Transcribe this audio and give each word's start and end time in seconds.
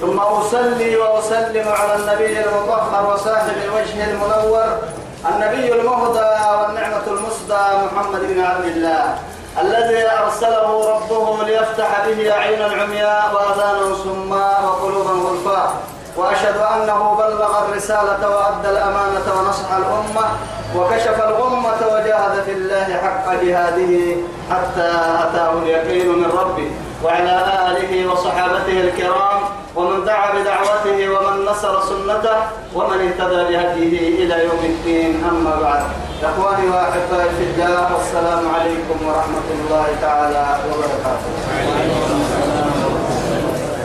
ثم 0.00 0.18
أصلي 0.18 0.96
وأسلم 0.96 1.68
على 1.68 1.94
النبي 1.96 2.40
المطهر 2.40 3.12
وصاحب 3.14 3.54
الوجه 3.64 4.10
المنور 4.10 4.64
النبي 5.28 5.72
المهدى 5.72 6.32
والنعمة 6.60 7.06
المسدى 7.06 7.62
محمد 7.86 8.20
بن 8.20 8.40
عبد 8.40 8.64
الله 8.64 9.14
الذي 9.62 10.08
أرسله 10.24 10.94
ربه 10.94 11.44
ليفتح 11.44 12.06
به 12.06 12.32
عينا 12.32 12.64
عمياء 12.82 13.30
وأذانا 13.34 13.94
صماء 14.04 14.64
وقلوبا 14.64 15.10
غلفاء 15.10 15.74
وأشهد 16.16 16.56
أنه 16.56 17.14
بلغ 17.18 17.64
الرسالة 17.68 18.28
وأدى 18.30 18.68
الأمانة 18.70 19.26
ونصح 19.38 19.72
الأمة 19.72 20.26
وكشف 20.76 21.24
الغمة 21.28 21.86
وجاهد 21.92 22.42
في 22.44 22.52
الله 22.52 22.96
حق 23.02 23.32
جهاده 23.42 24.16
حتى 24.50 24.90
أتاه 25.24 25.52
اليقين 25.62 26.08
من 26.08 26.30
ربه 26.40 26.70
وعلى 27.04 27.44
آله 27.68 28.12
وصحابته 28.12 28.80
الكرام 28.80 29.40
ومن 29.76 30.04
دعا 30.04 30.32
بدعوته 30.32 30.98
ومن 31.08 31.44
نصر 31.44 31.80
سنته 31.80 32.36
ومن 32.74 32.98
اهتدى 33.06 33.40
بهديه 33.48 34.24
إلى 34.24 34.44
يوم 34.44 34.62
الدين 34.64 35.24
أما 35.30 35.54
بعد. 35.62 35.82
إخواني 36.22 36.68
وأحبائي 36.68 37.30
في 37.38 37.44
الله 37.62 37.96
والسلام 37.96 38.42
عليكم 38.54 38.96
ورحمة 39.06 39.48
الله 39.54 39.86
تعالى 40.02 40.46
وبركاته. 40.68 41.30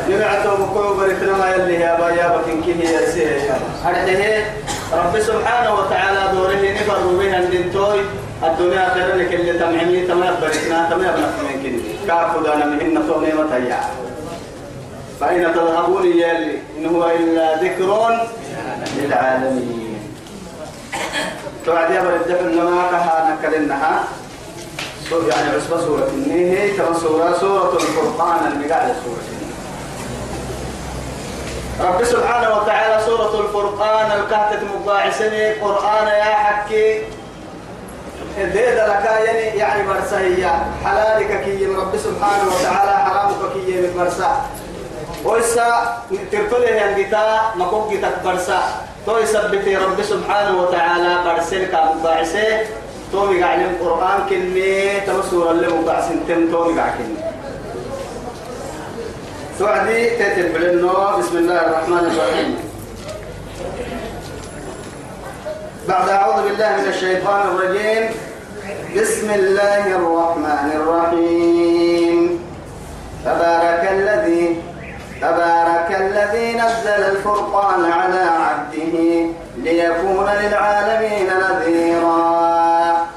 جمعته 0.10 0.56
بكو 0.56 0.94
بريتنا 0.94 1.38
ما 1.38 1.50
يلي 1.56 1.74
يا 1.74 1.96
بايا 2.00 2.38
بكين 2.38 2.62
كيه 2.64 2.90
يا 2.90 3.10
سيه 3.12 3.58
هذه 3.86 4.46
رب 4.94 5.20
سبحانه 5.20 5.72
وتعالى 5.80 6.22
دوره 6.38 6.72
نفر 6.80 7.00
بها 7.20 7.38
الدنتوي 7.40 8.02
الدنيا 8.44 8.90
خير 8.94 9.16
لك 9.16 9.34
اللي 9.34 9.54
تمعني 9.54 10.08
تما 10.08 10.36
بريتنا 10.42 10.90
تما 10.90 11.08
بنفسنا 11.16 11.52
كني 11.64 11.82
كافو 12.08 12.40
دانا 12.44 12.66
مهنا 12.66 13.02
توني 13.08 13.32
متيا 13.34 13.80
فأين 15.22 15.54
تذهبون 15.54 16.06
يلي 16.06 16.58
إن 16.78 16.96
هو 16.96 17.10
إلا 17.10 17.64
ذكر 17.64 18.20
للعالمين. 18.98 20.12
توعد 21.66 21.92
يا 21.92 22.02
برد 22.02 22.32
إنما 22.32 22.88
كها 22.92 23.38
نكلنها. 23.40 24.04
يعني 25.12 25.50
عصبة 25.56 25.86
سورة. 25.86 26.08
النهي 26.08 26.72
كما 26.72 26.94
سورة 26.94 27.38
سورة 27.40 27.74
الفرقان 27.74 28.52
المقاعد 28.52 28.96
سورة. 29.04 29.24
رب 31.90 32.04
سبحانه 32.04 32.58
وتعالى 32.58 33.06
سورة 33.06 33.40
الفرقان 33.40 34.12
الكهتة 34.20 34.60
مضاعسني 34.76 35.54
قرآن 35.54 36.08
يا 36.08 36.24
حكي. 36.24 37.02
ديد 38.38 38.56
لك 38.56 39.06
يعني 39.06 39.40
يعني 39.40 39.88
برسهية 39.88 40.66
حلالك 40.86 41.44
كي 41.44 41.66
رب 41.66 41.98
سبحانه 41.98 42.44
وتعالى 42.48 42.92
حرامك 42.92 43.54
كي 43.54 43.82
من 43.82 43.94
برسا 43.98 44.46
وإسا 45.24 45.98
ترتله 46.32 46.70
ينجتا 46.70 47.42
مكوك 47.56 47.92
برسا 48.26 48.62
تو 49.06 49.18
يثبت 49.18 49.68
رب 49.68 50.02
سبحانه 50.02 50.62
وتعالى 50.62 51.12
برسلك 51.26 51.74
مضاعسه 51.96 52.48
تو 53.12 53.26
مقعلم 53.26 53.70
القرآن 53.82 54.20
كني 54.30 55.00
تمسور 55.08 55.52
اللي 55.52 55.68
مضاعسن 55.68 56.16
تم 56.28 56.52
تو 56.52 56.72
مقعكني 56.72 57.16
سعدي 59.60 60.10
تتب 60.10 60.58
للنور 60.58 61.16
بسم 61.20 61.38
الله 61.38 61.62
الرحمن 61.68 62.04
الرحيم 62.12 62.50
بعد 65.88 66.10
أعوذ 66.10 66.44
بالله 66.44 66.70
من 66.78 66.88
الشيطان 66.88 67.42
الرجيم 67.48 68.04
بسم 68.96 69.28
الله 69.34 69.84
الرحمن 69.96 70.68
الرحيم 70.76 72.40
تبارك 73.26 73.84
الذي 73.92 74.41
تبارك 75.22 75.90
الذي 76.00 76.54
نزل 76.54 77.04
الفرقان 77.12 77.92
على 77.92 78.20
عبده 78.20 79.26
ليكون 79.58 80.26
للعالمين 80.42 81.28
نذيرا. 81.44 83.08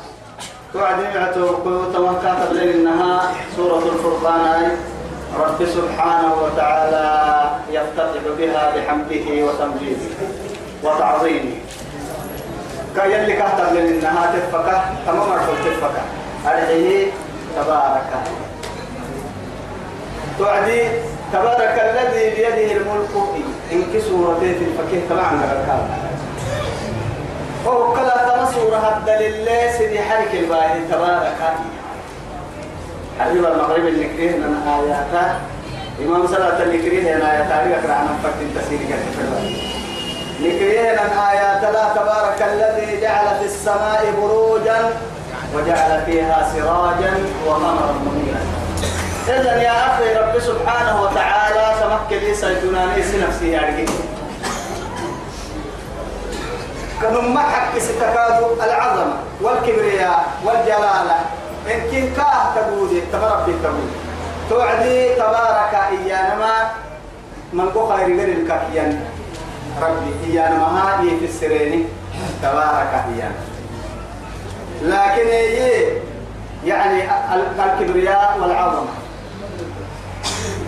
توعد 0.72 0.96
معتوق 1.14 1.64
توكات 1.94 2.56
إنها 2.62 3.32
سورة 3.56 3.82
الفرقان 3.92 4.76
رب 5.40 5.66
سبحانه 5.66 6.34
وتعالى 6.42 7.50
يفتتح 7.70 8.22
بها 8.38 8.72
بحمده 8.76 9.26
وتمجيده 9.46 10.06
وتعظيمه. 10.82 11.56
كي 12.96 13.16
اللي 13.16 13.32
كهتر 13.32 13.70
للنها 13.72 14.32
تفكه 14.32 14.82
تمام 15.06 15.32
رفض 15.32 15.54
تفكه. 15.64 16.02
أرحيه 16.46 17.06
تبارك. 17.56 18.10
توعدي 20.38 20.88
تبارك 21.34 21.76
الذي 21.88 22.30
بيده 22.30 22.72
الملك 22.72 23.14
إنك 23.72 24.02
سورتين 24.08 24.50
الفكيه 24.50 25.00
تبعنا 25.10 25.42
ركاب 25.52 25.88
وهو 27.64 27.94
كلا 27.94 28.16
تنصور 28.28 28.76
هذا 28.76 29.14
لله 29.20 29.72
سيدي 29.78 30.00
حرك 30.00 30.34
الباهي 30.34 30.80
تبارك. 30.92 31.40
حبيب 33.20 33.44
المغرب 33.44 33.86
اللي 33.86 34.04
كريه 34.04 34.36
من 34.36 34.54
آياته. 34.68 35.38
إمام 36.06 36.26
صلاة 36.26 36.62
اللي 36.62 36.78
كريه 36.78 37.14
من 37.14 37.22
آيات 37.22 37.52
عليك 37.52 37.84
رعنا 37.88 38.08
فكت 38.22 38.40
التسير 38.42 38.78
لكريه 40.40 40.92
من 40.92 41.18
آيات 41.18 41.62
لا 41.62 41.84
تبارك 41.94 42.42
الذي 42.52 43.00
جعل 43.00 43.26
في 43.38 43.44
السماء 43.44 44.14
بروجا 44.22 44.90
وجعل 45.54 46.02
فيها 46.06 46.48
سراجا 46.54 47.12
وقمرا 47.46 47.94
منيرا. 48.06 48.23
إذا 49.28 49.62
يا 49.62 49.94
أخي 49.94 50.14
رب 50.14 50.38
سبحانه 50.38 51.02
وتعالى 51.02 51.74
تمكن 51.80 52.24
لي 52.24 52.34
سيدناني 52.34 53.02
نفسي 53.28 53.50
يعني. 53.50 53.86
كانوا 57.02 57.22
ما 57.22 57.40
حق 57.40 57.78
ستكاد 57.78 58.44
العظمة 58.64 59.16
والكبرياء 59.40 60.24
والجلالة 60.44 61.16
إن 61.66 61.80
كن 61.90 62.14
كاه 62.16 62.54
تبودي 62.56 63.00
تبارك 63.12 63.44
تبودي 63.46 63.92
توعدي 64.50 65.14
تبارك 65.14 65.74
إيانا 65.74 66.70
من 67.52 67.68
قو 67.70 67.88
خير 67.88 68.06
غير 68.06 68.28
الكاكيان 68.28 69.04
ربي 69.82 70.12
إيانا 70.32 70.58
ما 70.58 70.82
هذه 70.82 71.18
في 71.18 71.24
السرين 71.24 71.88
تبارك 72.42 73.04
إيانا 73.14 73.40
لكن 74.82 75.28
إيه 75.28 75.98
يعني 76.64 77.02
الكبرياء 77.64 78.38
والعظمة 78.42 79.03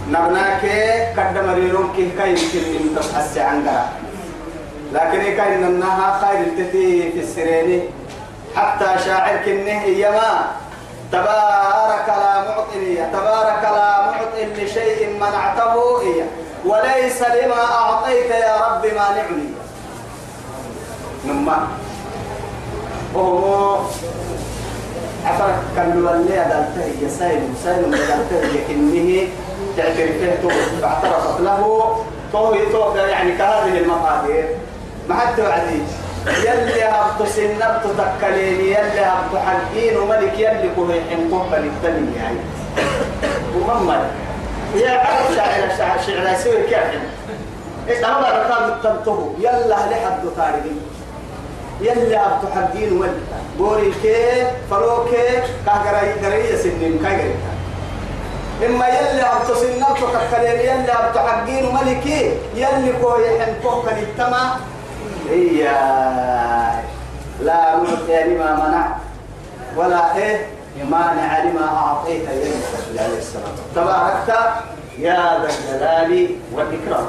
نبناك 0.09 0.65
قدم 1.19 1.51
ريرون 1.55 1.93
كي 1.97 2.11
كاي 2.19 2.31
يمكن 2.31 2.95
تبحث 2.97 3.39
عن 3.39 3.67
لكن 4.93 5.37
كاين 5.37 5.65
انها 5.65 6.21
خير 6.21 6.41
التتي 6.41 7.13
في 7.13 7.21
السرين 7.21 7.83
حتى 8.57 8.87
شاعر 9.05 9.37
كنه 9.45 9.83
يما 9.83 10.47
تبارك 11.13 12.09
لا 12.09 12.49
معطي 12.49 12.97
تبارك 13.13 13.63
لا 13.63 14.11
معطي 14.11 14.65
لشيء 14.65 15.17
منعته 15.21 16.01
إياه. 16.01 16.27
وليس 16.65 17.23
لما 17.23 17.63
أعطيت 17.65 18.31
يا 18.31 18.57
رب 18.57 18.87
مانعني. 18.87 19.49
نما. 21.27 21.69
وهو 23.15 23.79
عفرك 25.27 25.59
كان 25.77 25.91
لولي 25.91 26.41
أدلته 26.41 27.03
يا 27.03 27.09
سايل 27.09 27.41
سايل 27.65 27.95
أدلته 27.95 28.65
كنه. 28.69 29.29
تعترفه 29.77 30.49
فاعترفت 30.83 31.41
له. 31.41 31.97
توهي 32.33 32.67
توقع 32.73 33.07
يعني 33.07 33.33
كهذه 33.33 33.79
المقادير. 33.79 34.49
ما 35.09 35.15
حد 35.15 35.41
وعدي 35.41 35.81
يلي 36.27 36.85
هبط 36.85 37.29
سنبت 37.29 37.83
تكليني 37.99 38.67
يلي 38.71 39.01
هبط 39.01 39.37
حقين 39.47 39.97
وملك 39.97 40.39
يلي 40.39 40.71
كوهي 40.77 41.01
حنقوك 41.11 41.53
للتنين 41.53 42.15
يعني. 42.17 42.39
ومما 43.57 44.11
يا 44.75 44.91
عرب 44.91 45.37
شاعر 45.37 45.69
شاعر 45.79 45.99
شعر 46.07 46.35
يسوي 46.35 46.63
كيف؟ 46.63 47.01
إيش 47.89 47.99
أنا 47.99 48.19
ركاب 48.19 48.79
تنتهو. 48.83 49.29
يلا 49.39 49.67
لحد 49.69 50.23
طارقين 50.37 50.81
يلي 51.81 52.17
هبط 52.17 52.53
حقين 52.55 52.93
وملك. 52.93 53.23
بوري 53.59 53.93
كي 54.03 54.47
فروكي 54.71 55.43
كهجري 55.67 56.13
جري 56.23 56.57
سنين 56.57 56.99
كهجري. 57.03 57.35
إما 58.65 58.89
يلي 58.89 59.23
هبط 59.23 59.53
سنبت 59.57 59.99
تكليني 60.31 60.65
يلي 60.65 60.93
هبط 60.93 61.19
حقين 61.19 61.65
وملكي 61.67 62.33
يلي 62.55 62.93
كوهي 63.03 63.41
حنقوك 63.45 63.85
للتما 63.93 64.57
إياي 65.31 66.83
لا 67.41 67.77
معطي 67.77 68.25
لما 68.25 68.55
منع 68.55 68.87
ولا 69.77 70.17
إيه 70.17 70.47
مانع 70.91 71.39
لما 71.45 71.67
أعطيت 71.77 72.23
يا 72.23 72.33
الرسول 72.33 72.99
عليه 72.99 73.19
السلام. 73.19 73.53
تباركت 73.75 74.31
يا 74.99 75.39
ذا 75.43 75.49
الجلال 75.49 76.29
والإكرام. 76.53 77.07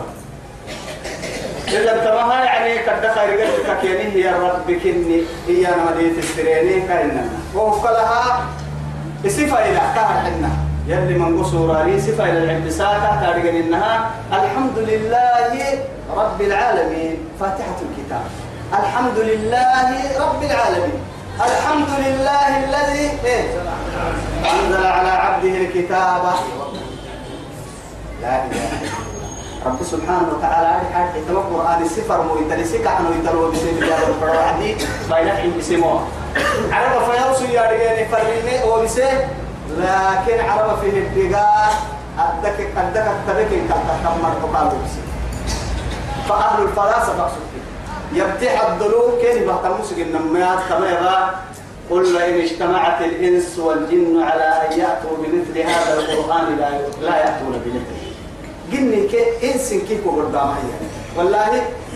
إلا 1.67 1.95
انتبه 1.95 2.43
يعني 2.43 2.77
قد 2.77 3.07
خير 3.15 3.41
قلتك 3.41 3.83
يعني 3.83 4.03
هي 4.13 4.29
ربك 4.33 4.85
إني 4.85 5.21
هي 5.47 5.67
مدينة 5.91 6.17
السريني 6.17 6.81
كأننا 6.87 7.25
وفق 7.55 7.91
لها 7.91 8.45
صفة 9.27 9.65
إلى 9.65 9.81
كهر 9.95 10.27
يلي 10.87 11.17
من 11.19 11.43
قصور 11.43 11.83
لي 11.83 12.01
صفة 12.01 12.23
إلى 12.23 12.43
العبساكة 12.43 13.21
تارجن 13.21 13.55
إنها 13.55 14.11
الحمد 14.33 14.77
لله 14.79 15.79
رب 16.15 16.41
العالمين 16.41 17.17
فاتحة 17.39 17.79
الكتاب. 17.87 18.25
الحمد 18.79 19.17
لله 19.17 19.89
رب 20.19 20.43
العالمين. 20.43 20.99
الحمد 21.39 21.89
لله 22.05 22.47
الذي 22.63 23.09
إيه؟ 23.25 23.47
أنزل 24.53 24.85
على 24.85 25.09
عبده 25.09 25.57
الكتاب. 25.57 26.23
لا 28.21 28.35
إله 28.45 28.67
الله. 28.71 28.91
رب 29.65 29.83
سبحانه 29.83 30.27
وتعالى 30.37 30.71
حاجة 30.93 31.19
تما 31.27 31.39
قرآن 31.39 31.81
السفر 31.83 32.21
مو 32.23 32.33
يتلسك 32.41 32.87
عنه 32.87 33.09
يتلو 33.19 33.51
بسيب 33.51 33.79
جاب 33.79 33.99
الفرعدي 34.09 34.75
بينك 35.11 35.57
بسموه 35.57 36.01
عرب 36.71 36.93
فيوسو 37.11 37.45
يا 37.53 37.61
رجال 37.71 38.05
فرمي 38.11 38.71
وبسيب 38.71 39.19
لكن 39.77 40.39
عرب 40.49 40.77
فيه 40.81 40.97
الدقاء 40.99 41.73
أدك 42.19 42.67
أدك 42.77 43.07
تبك 43.27 43.47
كتا 43.47 43.99
كمر 44.03 44.33
تقالوا 44.41 44.71
بسيب 44.85 45.07
فأهل 46.29 46.63
الفلاسفة 46.63 47.17
مقصود 47.17 47.47
يبتح 48.13 48.67
الضلوع 48.69 49.09
كيف 49.21 49.49
بحتمسك 49.49 49.99
النميات؟ 49.99 50.59
كما 50.69 50.89
يرى 50.89 51.29
قل 51.89 52.13
لئن 52.13 52.41
اجتمعت 52.41 53.01
الإنس 53.01 53.59
والجن 53.59 54.21
على 54.23 54.43
أن 54.43 54.79
يأتوا 54.79 55.17
بمثل 55.17 55.59
هذا 55.59 55.99
القرآن 55.99 56.57
لا 56.57 56.69
لا 57.01 57.17
يأتون 57.17 57.61
بمثله 57.65 58.07
جني 58.71 59.07
كي 59.07 59.53
إنس 59.53 59.69
كيف 59.69 60.07
قدام 60.07 60.47
يعني 60.47 60.87
والله 61.17 61.47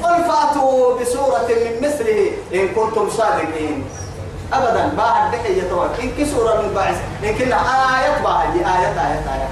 قل 0.04 0.24
فأتوا 0.24 1.00
بسورة 1.00 1.48
من 1.50 1.88
مثله 1.88 2.32
إن 2.54 2.68
كنتم 2.68 3.10
صادقين. 3.10 3.84
أبدا. 4.54 4.94
بعد 4.98 5.32
دحية 5.32 5.70
طبعا 5.72 5.90
إن 6.04 6.12
كي 6.18 6.26
سورة 6.26 6.62
من 6.62 6.74
باعث. 6.74 6.98
إن 7.24 7.34
كنا 7.38 7.56
آية 7.56 8.24
بعد 8.24 8.56
آية 8.56 8.92
آية 9.08 9.24
آية 9.34 9.50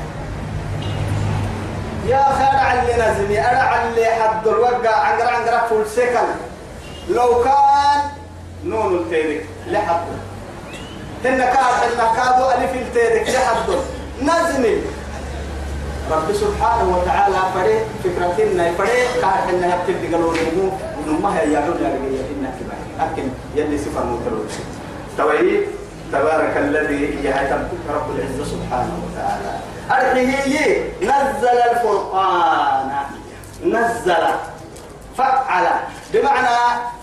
يا 2.08 2.24
خير 2.24 2.82
اللي 2.82 2.94
نزمي. 3.04 3.40
أرع 3.40 3.84
اللي 3.84 4.06
حد 4.06 4.48
الوقع. 4.48 4.96
عنقر 4.96 5.28
عنقر 5.28 5.68
فول 5.70 5.88
سكن 5.88 6.28
لو 7.10 7.44
كان 7.44 8.02
نون 8.66 8.96
التيرك. 8.96 9.46
لحد. 9.68 10.02
هن 11.26 11.38
كاد 11.38 11.76
هن 11.84 12.16
كادوا 12.16 12.54
ألف 12.54 12.76
التيرك. 12.76 13.30
لحد. 13.30 13.70
نزمي. 14.22 14.82
رب 16.12 16.34
سبحانه 16.34 16.98
وتعالى 16.98 17.38
فريق 17.54 17.86
فكرتنا 18.04 18.72
فريق 18.78 19.14
كاد 19.22 19.56
هن 19.56 19.72
يبتدي 19.72 20.16
قالوا 20.16 20.34
نمو 20.34 20.72
نمها 21.08 21.42
يا 21.42 21.60
رب 21.60 21.82
يا 21.82 21.88
رب 21.88 22.04
إنك 22.04 22.54
لكن 23.00 23.30
يلي 23.56 23.78
سفر 23.78 24.04
متلو 24.04 24.44
توحيد 25.20 25.68
تبارك 26.12 26.58
الذي 26.58 27.04
يهتم 27.24 27.64
رب 27.96 28.08
العزة 28.16 28.44
سبحانه 28.54 28.94
وتعالى. 29.06 29.52
أرحيه 29.92 30.92
نزل 31.02 31.58
الفرقان. 31.72 32.92
نزل. 33.66 34.26
فعل. 35.18 35.66
بمعنى 36.14 36.58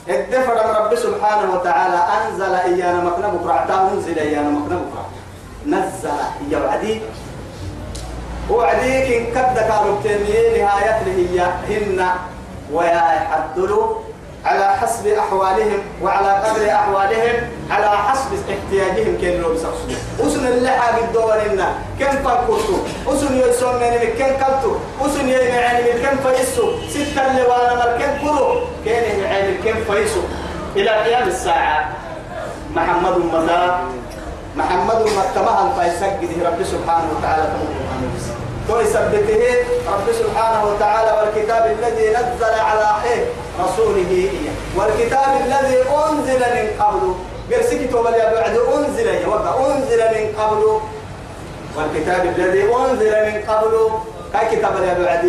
الدفر 0.08 0.54
من 0.54 0.74
رب 0.80 0.94
سبحانه 0.94 1.52
وتعالى. 1.54 2.00
أنزل 2.16 2.54
إيانا 2.54 3.04
مكنبك 3.04 3.46
رعتا 3.46 3.90
أنزل 3.92 4.18
إيانا 4.18 4.48
مكنبك 4.48 4.96
نزل. 5.66 6.18
إيا 6.50 6.58
وعدي. 6.58 7.00
وعديك 8.50 9.06
إن 9.16 9.24
كد 9.34 9.56
كانوا 9.68 10.00
بتنمية 10.00 10.64
نهاية 10.64 11.02
هي. 11.04 11.40
هن. 11.68 12.08
ويا 12.72 13.04
يحدلوا 13.16 14.05
على 14.46 14.76
حسب 14.76 15.06
أحوالهم 15.06 15.78
وعلى 16.02 16.28
قدر 16.32 16.70
أحوالهم 16.72 17.34
على 17.70 17.88
حسب 17.98 18.31
احتياجهم 18.50 19.19
كن 19.20 19.40
لو 19.43 19.54
بسقسوا 19.54 19.88
وسن 20.20 20.46
اللي 20.46 20.70
حاج 20.70 20.94
إنا 21.52 21.75
كم 22.00 22.10
فكرتوا 22.25 22.78
وسن 23.06 23.37
يسون 23.37 23.75
من 23.75 24.14
كم 24.19 24.26
كلتوا 24.44 24.76
وسن 25.00 25.28
يعني 25.28 25.82
من 25.82 26.02
كم 26.02 26.16
فيسوا 26.31 26.70
ستة 26.90 27.26
اللي 27.31 27.43
وأنا 27.43 27.75
مر 27.75 27.98
كم 27.98 28.26
كرو؟ 28.26 28.60
كان 28.84 29.20
يعني 29.20 29.54
كم 29.64 29.94
فيسوا 29.94 30.22
إلى 30.76 30.90
قيام 30.90 31.28
الساعة. 31.28 31.88
محمد 32.76 33.19
مدى 33.19 33.72
محمد 34.56 35.02
مكتمها 35.19 35.72
الفيسق 35.72 36.20
رب 36.46 36.64
سبحانه 36.64 37.08
وتعالى 37.19 37.42
تمام 37.42 38.35
ويثبته 38.70 39.42
رب 39.92 40.12
سبحانه 40.12 40.64
وتعالى 40.64 41.10
والكتاب 41.18 41.76
الذي 41.78 42.08
نزل 42.08 42.54
على 42.60 42.88
إيه؟ 43.04 43.24
رسوله 43.64 44.10
إيه 44.10 44.50
والكتاب 44.76 45.30
الذي 45.46 45.78
أنزل 46.06 46.40
من 46.40 46.66
قبل. 46.80 47.14
قرسك 47.52 47.90
توبل 47.92 48.14
يا 48.14 48.34
بعد 48.34 48.56
أنزل 48.74 49.06
يوقع 49.06 49.54
أنزل 49.66 50.00
من 50.14 50.24
قبل. 50.38 50.80
والكتاب 51.76 52.24
الذي 52.24 52.62
أنزل 52.62 53.12
من 53.26 53.36
قبل. 53.48 53.90
كاي 54.32 54.56
كتاب 54.56 54.74
يا 54.82 54.94
بعد 55.04 55.24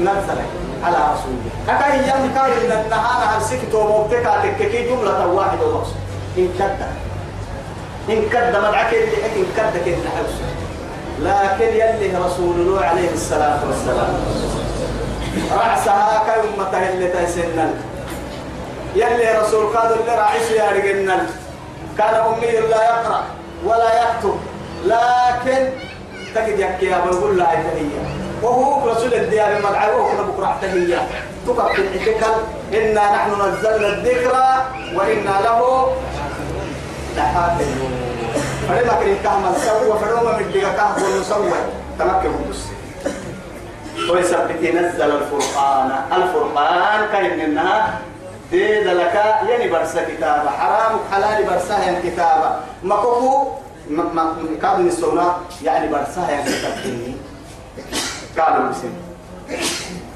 نزل 0.00 0.38
على 0.84 0.96
رسوله. 0.96 1.50
كاي 1.66 1.98
يوم 1.98 2.32
كاي 2.34 2.50
من 2.64 2.72
النهار 2.84 3.36
هل 3.36 3.42
سكت 3.42 3.74
ومبتكا 3.74 4.42
تككي 4.42 4.88
جملة 4.88 5.26
واحدة 5.26 5.66
ومقصود. 5.66 5.96
إن 6.38 6.48
كدت. 6.58 7.13
إن 8.08 8.22
كد 8.32 8.56
مدعك 8.56 8.94
اللي 8.94 9.26
إن 9.26 9.46
كد 9.56 9.84
كده 9.86 10.10
حبسه 10.16 10.44
لكن 11.22 11.72
يلي 11.74 12.18
رسول 12.26 12.54
الله 12.60 12.80
عليه 12.84 13.12
الصلاة 13.12 13.58
والسلام. 13.66 14.14
رأسها 15.52 16.22
كلمة 16.26 16.88
اللي 16.88 17.08
تسنن. 17.08 17.74
يلي 18.94 19.38
رسول 19.40 19.76
قادر 19.76 20.00
اللي 20.00 20.14
راعيش 20.14 20.50
يا 20.50 20.70
رجلنا 20.70 21.26
كان 21.98 22.14
أمي 22.14 22.50
لا 22.70 22.84
يقرأ 22.84 23.22
ولا 23.64 23.90
يكتب. 24.02 24.36
لكن 24.84 25.68
تجد 26.34 26.58
يحكي 26.58 26.86
يا 26.86 26.98
بقول 26.98 27.38
لها 27.38 27.54
تهية 27.54 28.00
وهو 28.42 28.90
رسول 28.90 29.14
الديار 29.14 29.56
المدعي 29.56 29.90
وهو 29.90 30.08
كنا 30.08 30.22
بكرة 30.22 30.56
تهية 30.62 31.08
تقف 31.46 31.72
في 31.72 31.80
الحكل 31.80 32.32
إنا 32.74 33.12
نحن 33.12 33.30
نزلنا 33.30 33.88
الذكر 33.88 34.32
وإنا 34.94 35.40
له 35.44 35.90
كان 39.22 39.42
من 39.42 39.54
نزل 44.72 45.10
الفرقان 45.10 45.90
الفرقان 46.12 47.08
كاين 47.12 47.40
انها 47.40 47.98
ديد 48.50 48.86
لك 48.86 49.14
يعني 49.48 49.68
برسا 49.68 50.04
كتابة 50.04 50.50
حرام 50.50 50.98
حلال 51.12 51.44
برسا 51.44 51.78
يعني 51.78 52.10
كتابة 52.10 52.56
مكوكو 52.82 53.48
كابن 54.62 54.86
السونا 54.86 55.36
يعني 55.62 55.88
برسا 55.88 56.26
كتابة 56.44 57.14
قالوا 58.38 58.68
بسم 58.68 58.92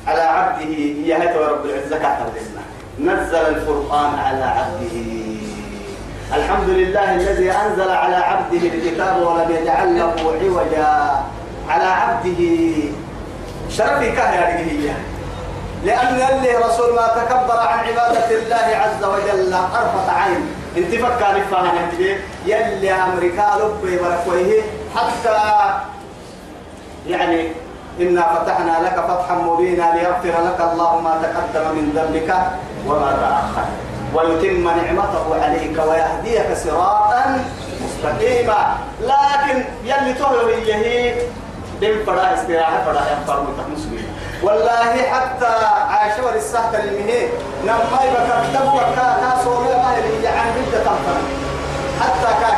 على 0.07 0.21
عبده 0.21 0.65
هي 0.65 1.15
هي 1.15 1.37
رب 1.37 1.65
العزة 1.65 1.99
كاتب 1.99 2.33
نزل 3.01 3.37
الفرقان 3.37 4.19
على 4.19 4.45
عبده. 4.45 5.38
الحمد 6.29 6.69
لله 6.69 7.15
الذي 7.15 7.53
أنزل 7.53 7.91
على 7.91 8.17
عبده 8.17 8.59
الكتاب 8.69 9.17
ولم 9.23 9.51
يجعل 9.51 9.99
له 9.99 10.13
عوجا. 10.43 11.23
على 11.69 11.85
عبده. 11.85 12.43
شرفي 13.71 14.11
كهيا 14.13 14.57
هي. 14.57 14.93
لأن 15.85 16.15
اللي 16.15 16.53
رسول 16.57 16.95
ما 16.95 17.07
تكبر 17.17 17.59
عن 17.59 17.79
عبادة 17.79 18.31
الله 18.31 18.69
عز 18.77 19.05
وجل 19.05 19.53
طرفة 19.53 20.13
عين. 20.13 20.43
انت 20.77 20.95
فكر 20.95 21.41
فاهم 21.51 21.89
يلي 22.47 22.93
أمريكا 22.93 23.47
لبي 23.61 23.99
بركويه 23.99 24.63
حتى 24.97 25.39
يعني 27.07 27.53
إنا 28.01 28.23
فتحنا 28.23 28.79
لك 28.85 29.05
فتحا 29.09 29.35
مبينا 29.35 29.95
ليغفر 29.95 30.45
لك 30.47 30.61
الله 30.73 31.01
ما 31.01 31.23
تقدم 31.23 31.67
من 31.77 31.93
ذنبك 31.97 32.35
وما 32.87 33.13
تأخر. 33.21 33.88
ويتم 34.15 34.65
نعمته 34.65 35.45
عليك 35.45 35.79
ويهديك 35.89 36.57
صراطا 36.65 37.45
مستقيما. 37.85 38.77
لكن 39.01 39.65
يلي 39.85 40.13
تهلو 40.15 40.49
هي 40.49 41.15
دم 41.81 42.05
فدا 42.07 42.35
استراحة 42.35 42.85
فدا 42.87 43.03
ينفر 43.13 43.47
مسلم 43.73 44.07
والله 44.43 44.93
حتى 45.13 45.47
عائشة 45.91 46.27
وللسهت 46.27 46.75
المهي 46.75 47.29
نما 47.65 47.99
يبقى 48.05 48.43
كتبوا 48.43 48.81
كاسو 48.97 49.51
ما 49.61 49.95
هي 49.97 50.27
عن 50.27 50.47
بدة 50.57 50.79
تنفر. 50.79 51.19
حتى 52.01 52.31
كاك 52.41 52.55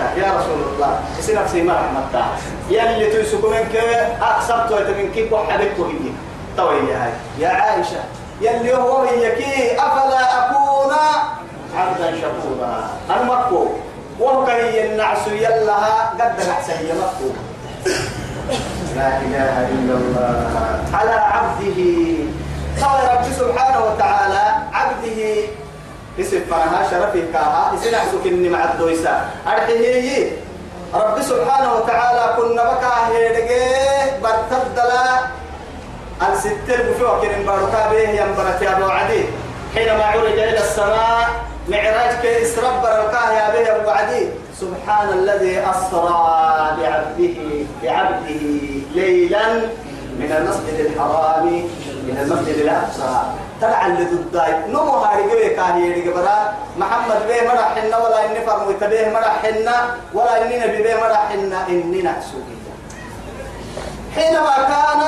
حتى 0.00 0.20
يا 0.20 0.32
رسول 0.38 0.58
الله 0.74 1.00
يصير 1.18 1.42
نفسي 1.42 1.62
ما 1.62 1.72
رحمة 1.72 2.26
يلي 2.70 3.06
تيسكو 3.10 3.48
منك 3.50 3.76
أقصبت 4.22 4.72
ويتمنك 4.72 5.32
وحدك 5.32 5.78
وهي. 5.78 6.10
طوي 6.56 6.76
يا 7.38 7.48
عائشة 7.48 8.00
يلي 8.40 8.76
هو 8.76 9.02
هيكي 9.02 9.78
أفلا 9.78 10.22
أكون؟ 10.38 10.92
عبدا 11.76 12.16
شكورا. 12.16 12.90
المكو 13.10 13.66
وهو 14.20 14.46
كي 14.46 14.84
النعس 14.86 15.26
يلها 15.26 16.10
قد 16.20 16.46
نعس 16.48 16.70
هي 16.70 16.92
مكو. 16.92 17.28
لا 18.96 19.08
إله 19.18 19.68
إلا 19.74 19.94
الله. 19.94 20.34
على 20.94 21.10
عبده. 21.10 21.80
قال 22.82 22.98
رب 23.12 23.24
سبحانه 23.38 23.84
وتعالى 23.84 24.42
عبده. 24.72 25.20
اسم 26.20 26.40
فرها 26.50 26.90
شرفي 26.90 27.22
كاها. 27.32 27.74
اسم 27.74 27.94
عسك 27.94 28.26
إني 28.26 28.48
مع 28.48 28.64
الدويسة. 28.64 29.20
أرحيه 29.46 30.30
رب 30.94 31.22
سبحانه 31.22 31.74
وتعالى 31.74 32.24
كنا 32.36 32.62
بكا 32.62 32.92
هيدقى 33.08 34.20
برتدلا 34.22 35.04
الستر 36.22 36.82
بفوق 36.90 37.22
كن 37.22 37.46
باركا 37.46 37.90
به 37.90 38.08
ينبرت 38.08 38.62
يا 38.62 38.76
أبو 38.76 38.84
عدي. 38.84 39.24
حينما 39.74 40.04
عرج 40.04 40.38
إلى 40.38 40.58
السماء 40.58 41.28
معراج 41.68 42.20
كي 42.22 42.42
اسرب 42.42 42.82
بركاه 42.82 43.32
يا 43.32 43.50
به 43.52 43.76
أبو 43.76 43.90
عدي. 43.90 44.28
سبحان 44.60 45.08
الذي 45.08 45.60
أسرى 45.60 46.76
بعبده 46.78 47.36
بعبده 47.82 48.44
ليلا 48.94 49.54
من 50.18 50.32
المسجد 50.38 50.86
الحرام 50.86 51.46
من 52.06 52.18
المسجد 52.22 52.56
الأقصى. 52.58 53.22
تلع 53.60 53.86
اللي 53.86 54.04
ضداي 54.04 54.52
نمو 54.68 54.90
هاري 54.90 55.22
قوي 55.22 55.48
كاهي 55.48 55.80
يريق 55.80 56.14
برا. 56.14 56.54
محمد 56.78 57.26
بيه 57.28 57.48
مرح 57.48 57.74
حنا 57.74 57.98
ولا 57.98 58.26
إني 58.26 58.46
فرموت 58.46 58.84
بيه 58.84 59.08
مرح 59.08 59.42
حنا 59.42 59.96
ولا 60.14 60.42
إني 60.42 60.58
نبي 60.58 60.82
بيه 60.82 60.94
مرح 60.94 61.28
حنا 61.28 61.68
إني 61.68 62.02
نحسوكي 62.02 62.54
حينما 64.14 64.56
كان 64.56 65.02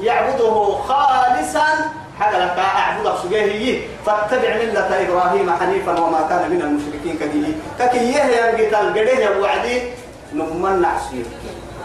يعبده 0.00 0.76
خالصا 0.88 1.66
حاجة 2.20 2.38
لك 2.38 2.58
سجيه 3.40 3.78
فاتبع 4.06 4.54
ملة 4.54 4.90
إبراهيم 5.08 5.50
حنيفا 5.60 6.00
وما 6.00 6.26
كان 6.28 6.50
من 6.50 6.60
المشركين 6.62 7.18
كديه 7.20 7.52
ككيه 7.78 8.22
ينقل 8.22 8.74
القريه 8.74 9.40
وعدي 9.40 9.82
نمن 10.34 10.82
نعسير 10.82 11.24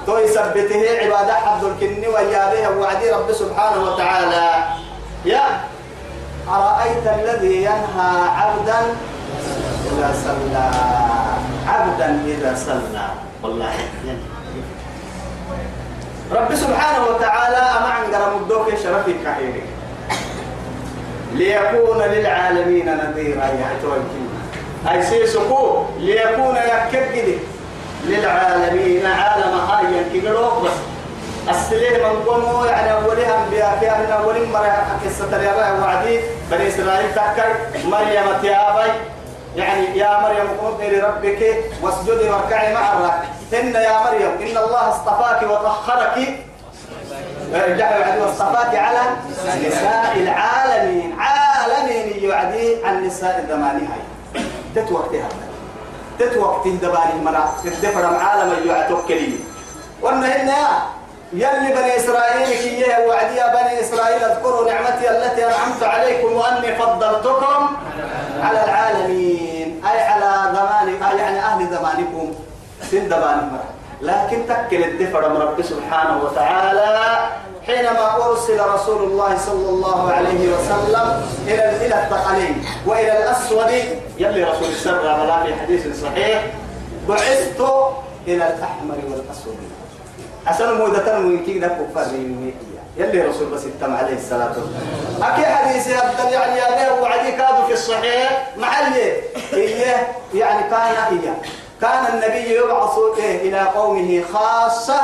تو 0.06 0.18
يثبته 0.18 0.82
عبادة 1.02 1.34
حفظ 1.34 1.66
الكن 1.66 2.04
ويابيه 2.08 2.68
وعدي 2.68 3.10
رب 3.12 3.32
سبحانه 3.32 3.84
وتعالى. 3.84 4.46
يا 5.26 5.66
أرأيت 6.50 7.06
الذي 7.08 7.56
ينهى 7.66 8.12
عبدا 8.38 8.80
إذا 9.86 10.10
صلى؟ 10.26 10.68
عبدا 11.68 12.10
إذا 12.26 12.52
صلى. 12.56 13.08
والله 13.44 13.74
رب 16.32 16.56
سبحانه 16.56 17.02
وتعالى 17.10 17.58
أما 17.58 17.90
عن 17.90 18.04
قرم 18.14 18.34
الدوك 18.42 18.68
شرفي 18.84 19.14
كحيري 19.26 19.64
ليكون 21.36 22.02
للعالمين 22.02 22.86
نذيرا. 22.86 23.46
يحتوى 23.62 23.98
أي 24.92 25.04
سيسكو 25.04 25.84
ليكون 26.00 26.56
يكبد 26.56 27.40
للعالمين 28.06 29.06
عالم 29.06 29.54
هاي 29.70 29.86
ينكبروك 29.98 30.64
بس. 30.64 30.78
السليه 31.50 31.98
من 31.98 32.66
يعني 32.66 32.94
أولها 32.94 33.44
أنبياء 33.44 33.78
في 33.80 33.86
مرة 34.54 35.00
قصة 35.06 35.38
اليابا 35.38 35.84
وعدي. 35.84 36.20
بني 36.52 36.68
إسرائيل 36.68 37.16
تحكي 37.16 37.42
مريم 37.86 38.28
تيابي 38.42 38.92
يعني 39.56 39.98
يا 39.98 40.20
مريم 40.20 40.48
قومي 40.62 40.90
لربك 40.90 41.56
واسجدي 41.82 42.30
واركعي 42.30 42.74
مع 42.74 42.94
الراكع 42.94 43.24
إن 43.54 43.76
يا 43.76 44.00
مريم 44.06 44.32
إن 44.42 44.58
الله 44.58 44.90
اصطفاك 44.90 45.44
وطهرك 45.44 46.18
رجع 47.54 47.90
واصطفاك 48.22 48.76
على 48.76 49.02
نساء 49.68 50.14
العالمين. 50.16 51.20
عالمين 51.20 52.24
يعدي 52.24 52.86
عن 52.86 53.06
نساء 53.08 53.40
الزمان 53.44 53.88
هاي. 53.88 54.04
تتوقتها 54.76 55.30
تتوقت 56.20 56.68
دباني 56.68 57.22
مرا 57.26 57.54
الدفر 57.66 58.06
عالم 58.06 58.70
يعتوكلي 58.70 59.40
وأن 60.02 60.24
هنا 60.24 60.62
يلي 61.34 61.74
بني 61.74 61.98
إسرائيل 61.98 62.48
كي 62.48 62.86
وعدي 63.08 63.36
يا 63.36 63.48
بني 63.48 63.82
إسرائيل 63.82 64.24
أذكروا 64.24 64.72
نعمتي 64.72 65.10
التي 65.10 65.46
أنعمت 65.46 65.84
عليكم 65.84 66.34
وأني 66.34 66.76
فضلتكم 66.76 67.76
على 68.42 68.64
العالمين. 68.64 69.82
أي 69.86 70.00
على 70.02 70.56
زمان 70.56 71.18
يعني 71.18 71.40
أهل 71.40 71.68
زمانكم. 71.68 72.34
سن 72.92 73.06
دبان 73.06 73.50
مرة. 73.52 73.75
لكن 74.02 74.38
تكل 74.48 74.84
الدفر 74.84 75.30
من 75.30 75.38
رب 75.38 75.62
سبحانه 75.62 76.24
وتعالى 76.24 77.30
حينما 77.68 78.16
أرسل 78.16 78.60
رسول 78.74 79.04
الله 79.04 79.38
صلى 79.38 79.70
الله 79.70 80.12
عليه 80.12 80.54
وسلم 80.54 81.26
إلى 81.48 81.86
إلى 81.86 82.04
الثقلين 82.04 82.66
وإلى 82.86 83.18
الأسود 83.24 83.72
يلي 84.18 84.44
رسول 84.44 84.68
السر 84.68 85.08
على 85.08 85.46
في 85.46 85.60
حديث 85.60 86.02
صحيح 86.04 86.44
بعثت 87.10 87.62
إلى 88.28 88.48
الأحمر 88.48 88.98
والأسود. 89.12 89.58
أسأل 90.48 90.78
مودة 90.78 91.20
ويكي 91.20 91.60
لك 91.60 91.78
فريمي 91.96 92.54
يلي 92.98 93.22
رسول 93.22 93.48
بس 93.48 93.66
التم 93.66 93.96
عليه 93.96 94.16
الصلاة 94.16 94.48
والسلام. 94.48 95.32
أكي 95.34 95.46
حديث 95.46 95.88
يبدل 95.88 96.34
يعني 96.34 96.82
يا 96.82 96.92
وعدي 96.92 97.32
كادوا 97.32 97.66
في 97.68 97.74
الصحيح 97.74 98.48
محلي. 98.58 99.14
إيه 99.54 100.08
يعني 100.34 100.70
كان 100.70 100.80
إيه 101.12 101.42
كان 101.82 102.06
النبي 102.14 102.56
يبعث 102.56 102.98
إلى 103.20 103.60
قومه 103.60 104.24
خاصة 104.34 105.02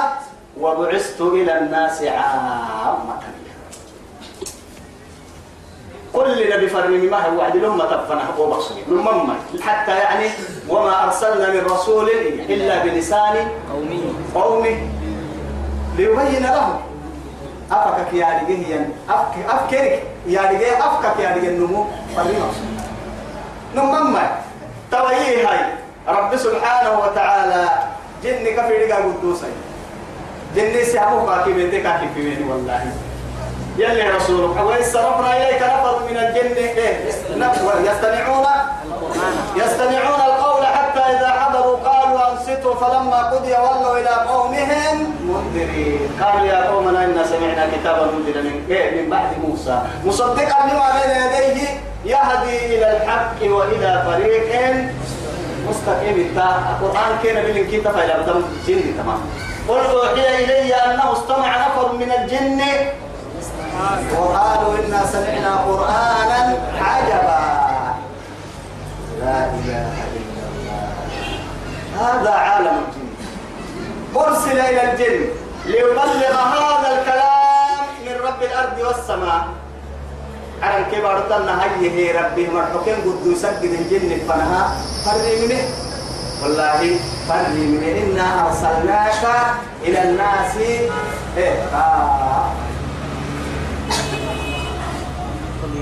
وبعثت 0.60 1.22
إلى 1.22 1.58
الناس 1.58 2.04
عامة. 2.04 3.20
كل 6.14 6.50
نبي 6.56 6.68
فرمي 6.68 6.98
ما 6.98 7.26
هو 7.26 7.38
وعد 7.40 7.56
لهم 7.58 7.82
تفنه 7.82 8.40
وبصري 8.40 8.84
المهم 8.88 9.34
حتى 9.62 9.92
يعني 9.92 10.30
وما 10.70 11.04
أرسلنا 11.04 11.50
من 11.50 11.66
رسول 11.66 12.10
إلا 12.50 12.84
بلسان 12.84 13.48
قومه 13.74 14.02
قومه 14.36 14.88
ليبين 15.98 16.44
لهم. 16.44 16.82
أفكك 17.72 18.14
يا 18.14 18.42
رجيه 18.44 18.90
أفك 19.10 19.46
أفكرك 19.50 20.04
يا 20.28 20.42
رجيه 20.42 20.78
أفكك 20.88 21.20
يا 21.20 21.36
رجيه 21.36 21.50
النمو. 21.50 21.86
فرمي 22.16 22.36
نمم 23.76 24.18
تويه 24.92 25.50
هاي؟ 25.50 25.74
رب 26.08 26.36
سبحانه 26.36 27.00
وتعالى 27.00 27.70
جن 28.24 28.46
كفي 28.58 28.74
رجع 28.86 28.96
قدوسي. 28.96 29.52
جن 30.56 30.86
سيابو 30.86 31.26
كاكي 31.26 31.54
بيتي 31.54 31.82
كاكي 31.82 32.08
في 32.16 32.22
بيني 32.22 32.52
والله. 32.52 32.82
يلي 33.78 34.10
رسولك. 34.10 34.58
وإذ 34.66 34.84
صرفنا 34.94 35.38
إليك 35.38 35.62
نفر 35.62 36.00
من 36.10 36.18
الجن. 36.18 36.56
إيه؟ 36.58 37.08
يستمعون؟ 37.08 38.46
يستمعون 39.56 40.22
القول 40.30 40.66
حتى 40.66 41.00
إذا 41.00 41.30
حضروا 41.30 41.78
قالوا 41.78 42.32
أنصتوا 42.32 42.76
فلما 42.76 43.20
قضي 43.32 43.54
ولوا 43.54 43.98
إلى 44.00 44.10
قومهم 44.10 45.14
منذرين. 45.24 46.10
قالوا 46.22 46.46
يا 46.46 46.70
قومنا 46.70 47.06
إنا 47.06 47.24
سمعنا 47.26 47.68
كتابا 47.74 48.06
منذرا 48.06 48.42
من 48.42 48.66
إيه؟ 48.70 49.02
من 49.02 49.10
بعد 49.10 49.30
موسى. 49.44 49.82
مصدقا 50.06 50.68
لما 50.68 50.88
بين 50.98 51.12
يديه 51.16 51.70
يهدي 52.06 52.76
إلى 52.76 52.98
الحق 52.98 53.40
وإلى 53.42 54.04
طريق 54.06 54.52
مستقيم 55.70 56.18
القرآن 56.38 57.12
كان 57.24 57.44
بالإنكيتا 57.44 57.92
فإلى 57.92 58.14
بدم 58.24 58.44
جن 58.68 58.98
تمام. 58.98 59.22
قل 59.68 59.80
أوحي 59.80 60.44
إلي 60.44 60.76
أنه 60.76 61.14
استمع 61.14 61.68
نفر 61.68 61.94
من 61.94 62.12
الجن. 62.12 62.62
وقالوا 64.20 64.74
إنا 64.86 65.06
سمعنا 65.06 65.56
قرآنا 65.56 66.58
عجبا. 66.82 67.42
لا 69.20 69.38
إله 69.46 69.94
إلا 70.18 70.44
الله. 70.52 70.90
هذا 72.02 72.32
عالم 72.32 72.78
الجن. 72.84 73.10
أرسل 74.16 74.60
إلى 74.60 74.92
الجن 74.92 75.20
ليبلغ 75.66 76.36
هذا 76.56 76.90
الكلام 77.00 77.84
من 78.06 78.16
رب 78.28 78.42
الأرض 78.44 78.78
والسماء. 78.88 79.44
على 80.62 80.86
كبار 80.92 81.20
تنا 81.30 81.64
هي 81.82 82.12
ربي 82.12 82.48
مرحوكين 82.48 82.96
قد 82.96 83.26
يسجد 83.26 83.72
الجن 83.80 84.18
فنها 84.30 84.76
فري 85.06 85.48
منه. 85.48 85.64
والله 86.44 87.00
فري 87.30 87.62
منه. 87.68 87.88
إنا 88.04 88.48
أرسلناك 88.48 89.24
إلى 89.84 90.04
الناس. 90.04 90.58
إيه. 91.38 91.64
آه. 91.74 92.52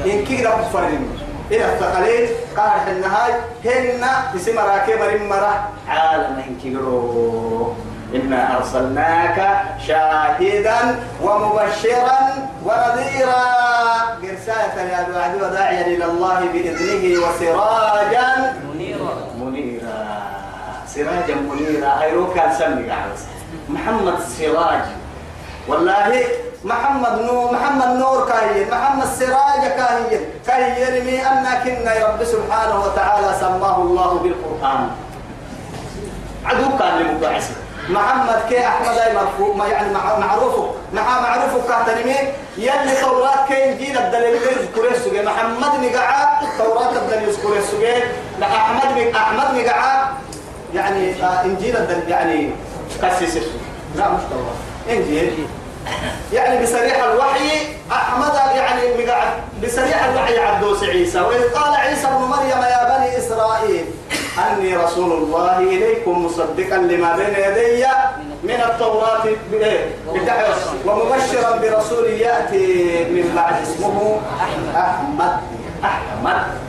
إن 0.05 0.25
كي 0.25 0.43
رب 0.43 0.61
فرين 0.73 1.07
إلى 1.51 1.65
الثقلين. 1.73 2.29
قال 2.57 2.95
النهاي 2.95 3.31
هن 3.65 4.03
اسم 4.35 4.59
راكب 4.59 4.99
مرة 5.29 5.69
عالم 5.87 6.35
إن 6.47 6.55
كي 6.63 6.75
إنا 8.15 8.57
أرسلناك 8.57 9.37
شاهدا 9.87 10.79
ومبشرا 11.23 12.19
ونذيرا. 12.65 13.43
برسالة 14.21 14.81
يا 14.81 15.01
بعد 15.13 15.35
وداعيا 15.35 15.85
إلى 15.87 16.05
الله 16.05 16.39
بإذنه 16.53 17.03
وسراجا. 17.23 18.53
منيرا. 18.65 19.13
منيرا. 19.37 20.01
سراجا 20.87 21.35
منيرا. 21.35 21.91
هيروكا 22.01 22.53
سمي 22.59 22.89
محمد 23.69 24.17
سراج. 24.37 24.85
والله 25.67 26.23
محمد 26.65 27.21
نور 27.21 27.53
محمد 27.53 27.91
نور 28.01 28.25
كاهي 28.25 28.65
محمد 28.65 29.05
سراج 29.05 29.63
كاهي 29.77 30.19
كاهي 30.47 31.01
لي 31.01 31.21
أن 31.21 31.45
كنا 31.63 31.93
رب 32.07 32.23
سبحانه 32.23 32.77
وتعالى 32.85 33.29
سماه 33.39 33.77
الله 33.81 34.11
بالقرآن. 34.23 34.89
عدو 36.45 36.77
كان 36.77 36.97
لمبعث 36.99 37.58
محمد 37.89 38.41
كي 38.49 38.67
أحمد 38.67 38.97
أي 38.97 39.13
مرفوع 39.13 39.55
ما 39.55 39.67
يعني 39.67 39.93
معروفه. 39.93 40.71
مع 40.93 41.19
معروفه 41.21 41.67
كهتنمي 41.67 42.15
يلي 42.57 42.95
توراة 43.01 43.47
كي 43.47 43.53
يجيل 43.71 43.97
الدليل 43.97 44.35
يذكر 44.35 44.91
السجى 44.91 45.21
محمد 45.21 45.79
نقعا 45.85 46.39
توراة 46.57 46.91
الدليل 46.91 47.29
يذكر 47.29 47.57
السجى 47.57 48.03
أحمد 48.43 49.15
أحمد 49.15 49.57
نقعا 49.57 50.07
يعني 50.73 51.23
آه 51.23 51.43
إنجيل 51.45 51.77
الدليل 51.77 52.09
يعني 52.09 52.49
كسيس 53.01 53.37
لا 53.95 54.09
مش 54.09 54.21
توراة. 54.29 54.97
إنجيل. 54.97 55.47
يعني 56.33 56.63
بصريح 56.63 57.03
الوحي 57.03 57.49
أحمد 57.91 58.33
يعني 58.55 58.81
بصريح 59.63 60.03
الوحي 60.03 60.39
عبدوس 60.39 60.83
عيسى. 60.83 61.19
وإذ 61.21 61.53
قال 61.53 61.75
عيسى 61.75 62.07
ابن 62.07 62.23
مريم 62.23 62.61
يا 62.63 62.97
بني 62.97 63.17
إسرائيل 63.17 63.85
أني 64.51 64.77
رسول 64.77 65.11
الله 65.11 65.57
إليكم 65.57 66.25
مصدقا 66.25 66.77
لما 66.77 67.15
بين 67.15 67.33
يدي 67.43 67.85
من 68.43 68.61
التوراة 68.69 69.23
ومبشرا 70.85 71.51
برسول 71.61 72.05
يأتي 72.05 73.03
من 73.03 73.33
بعد 73.35 73.61
اسمه 73.61 74.19
أحمد. 74.77 75.39
أحمد. 75.83 76.68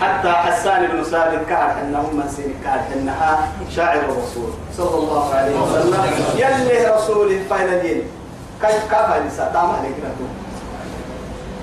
حتى 0.00 0.32
حسان 0.32 0.86
بن 0.86 1.02
ثابت 1.02 1.48
كان 1.48 1.70
انه 1.82 2.02
من 2.12 2.28
سين 2.36 2.54
كان 2.64 2.80
أنها 2.94 3.48
شاعر 3.76 3.98
الرسول. 3.98 4.50
صلى 4.76 4.94
الله 4.98 5.34
عليه 5.34 5.60
وسلم. 5.60 5.94
يلي 6.36 6.86
رسول 6.86 7.40
فايلين 7.50 8.02
كيف 8.62 8.82
كيف 8.90 8.94
هذه 8.94 9.52
تعمل 9.54 9.74
عليك 9.78 9.94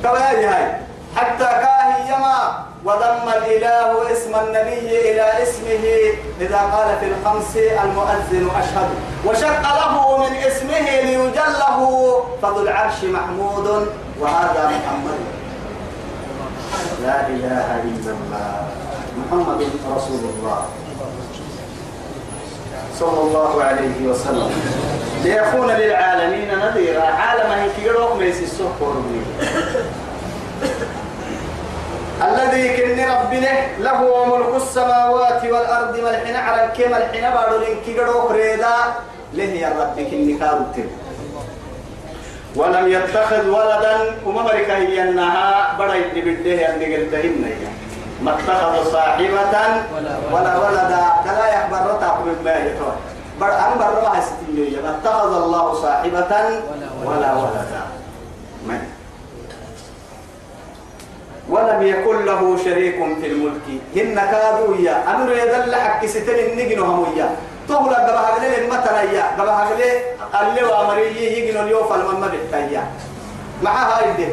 كما 0.04 0.20
هاي. 0.30 0.76
حتى 1.16 1.46
كاهي 1.46 2.08
يما 2.08 2.66
وضم 2.86 3.28
الإله 3.38 4.12
اسم 4.12 4.36
النبي 4.36 5.12
إلى 5.12 5.44
اسمه 5.44 5.86
إذا 6.42 6.58
قال 6.58 6.98
في 7.00 7.06
الخمس 7.06 7.58
المؤذن 7.58 8.50
أشهد. 8.60 8.90
وشق 9.26 9.62
له 9.62 10.18
من 10.18 10.36
اسمه 10.36 10.90
ليجله 11.02 11.80
فذو 12.42 12.62
العرش 12.62 13.04
محمود 13.04 13.88
وهذا 14.20 14.64
محمد. 14.66 15.37
لا 17.04 17.28
إله 17.28 17.68
إلا 17.90 18.12
الله. 18.18 18.52
محمد 19.18 19.62
رسول 19.96 20.24
الله. 20.34 20.60
صلى 23.00 23.22
الله 23.22 23.64
عليه 23.64 23.98
وسلم. 24.10 24.52
ليكون 25.24 25.70
للعالمين 25.72 26.50
نذيرا. 26.60 27.04
عالم 27.04 27.52
هيك 27.52 27.78
ميسي 28.20 28.44
السحر 28.44 28.94
الذي 32.18 32.66
كن 32.78 33.00
ربنا 33.00 33.54
له 33.80 34.00
ملك 34.26 34.56
السماوات 34.56 35.42
والأرض 35.44 36.00
ملحن 36.00 36.36
على 36.36 36.72
كما 36.78 36.98
الحين 36.98 37.30
بارو 37.30 37.58
لنكي 37.58 37.94
ريدا 38.32 38.78
له 39.34 39.56
يا 39.56 39.70
رب 39.70 39.96
كن 39.96 40.38
كارتر 40.40 40.88
ولم 42.56 42.88
يتخذ 42.88 43.50
ولدا 43.50 44.16
وما 44.26 44.42
برك 44.42 44.70
هي 44.70 45.10
انها 45.10 45.78
بڑا 45.80 45.94
يدبده 45.94 46.76
ان 46.76 46.82
قلتهن 46.82 47.44
ما 48.22 48.34
اتخذ 48.34 48.92
صاحبة 48.92 49.54
ولا 50.34 50.58
ولدا 50.58 51.04
كلا 51.24 51.46
يخبر 51.54 51.82
رتاق 51.92 52.16
من 52.26 52.36
يتوى. 52.46 52.94
بڑا 53.42 53.54
ان 53.54 53.74
بر 53.80 54.02
ما 54.02 54.20
استيو 54.20 54.82
ما 54.84 54.98
اتخذ 54.98 55.32
الله 55.44 55.74
صاحبة 55.74 56.32
ولا 57.06 57.34
ولدا. 57.34 57.82
من؟ 58.68 58.82
ولم 61.50 61.80
يكن 61.84 62.26
له 62.26 62.58
شريك 62.66 62.98
في 63.22 63.28
الملك. 63.28 63.68
هن 63.96 64.16
كادوا 64.16 64.76
يا 64.78 65.16
أمر 65.16 65.32
يدل 65.32 65.76
حق 65.76 66.06
ستن 66.06 66.36
النجنهم 66.36 67.14
يا 67.18 67.30
تقول 67.70 67.94
قبها 67.96 68.36
قليل 68.36 68.54
المتر 68.54 69.14
يا 69.14 69.24
قبها 69.40 69.70
قليل 69.70 70.02
اللي 70.42 70.64
وامري 70.64 71.38
يجنوا 71.38 71.64
اليوم 71.64 71.88
فالمما 71.90 72.28
بحتايا 72.28 72.84
مع 73.64 73.72
هاي 73.72 74.14
دي. 74.14 74.28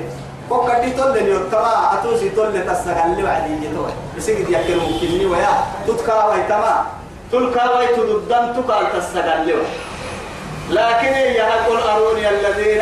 وقد 0.50 0.80
دي 0.80 0.90
تول 0.90 1.12
لي 1.12 1.38
تما 1.52 1.94
أتوسي 1.94 2.28
تول 2.28 2.52
تسغل 2.66 3.16
لي 3.16 3.24
وعدي 3.24 3.66
يتوي 3.66 3.92
بسيد 4.16 4.48
يكل 4.50 4.76
ممكنني 4.76 5.26
ويا. 5.26 5.54
تتكا 5.86 6.24
وي 6.24 6.42
تما. 6.48 6.86
تلكا 7.32 7.78
وي 7.78 7.86
تددن 7.86 8.44
تقال 8.56 8.86
تسغل 8.92 9.46
لي 9.46 9.54
لكن 10.70 11.14
يقول 11.14 11.78
أروني 11.80 12.28
الذين 12.28 12.80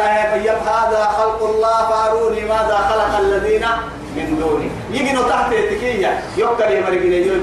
هذا 0.67 1.05
خلق 1.19 1.45
الله 1.45 1.89
فأروني 1.89 2.41
ماذا 2.41 2.79
خلق 2.91 3.19
الذين 3.19 3.67
من 4.17 4.39
دوني. 4.41 4.71
يجنوا 4.91 5.29
تحت 5.29 5.53
التكية 5.53 6.23
يوكل 6.37 6.71
يمرقين 6.73 7.13
يقول 7.13 7.41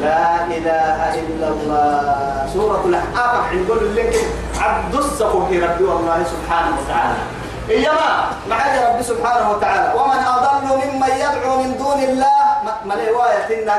لا 0.00 0.46
إله 0.46 0.98
إلا 1.20 1.48
الله. 1.48 2.48
سورة 2.54 2.82
الأحقاف 2.86 3.52
عند 3.52 3.70
لك 3.96 4.14
عبد 4.60 4.94
الصفو 4.94 5.46
في 5.46 5.60
ربي 5.60 5.84
والله 5.84 6.24
سبحانه 6.24 6.72
وتعالى. 6.80 7.22
إيما 7.70 8.10
معي 8.50 8.84
ربي 8.88 9.02
سبحانه 9.02 9.50
وتعالى. 9.50 9.88
ومن 9.98 10.20
أضل 10.36 10.64
ممن 10.64 11.12
يدعو 11.24 11.52
من 11.62 11.70
دون 11.78 12.00
الله 12.02 12.42
ما 12.84 12.94
رواية 12.94 13.64
لا 13.64 13.74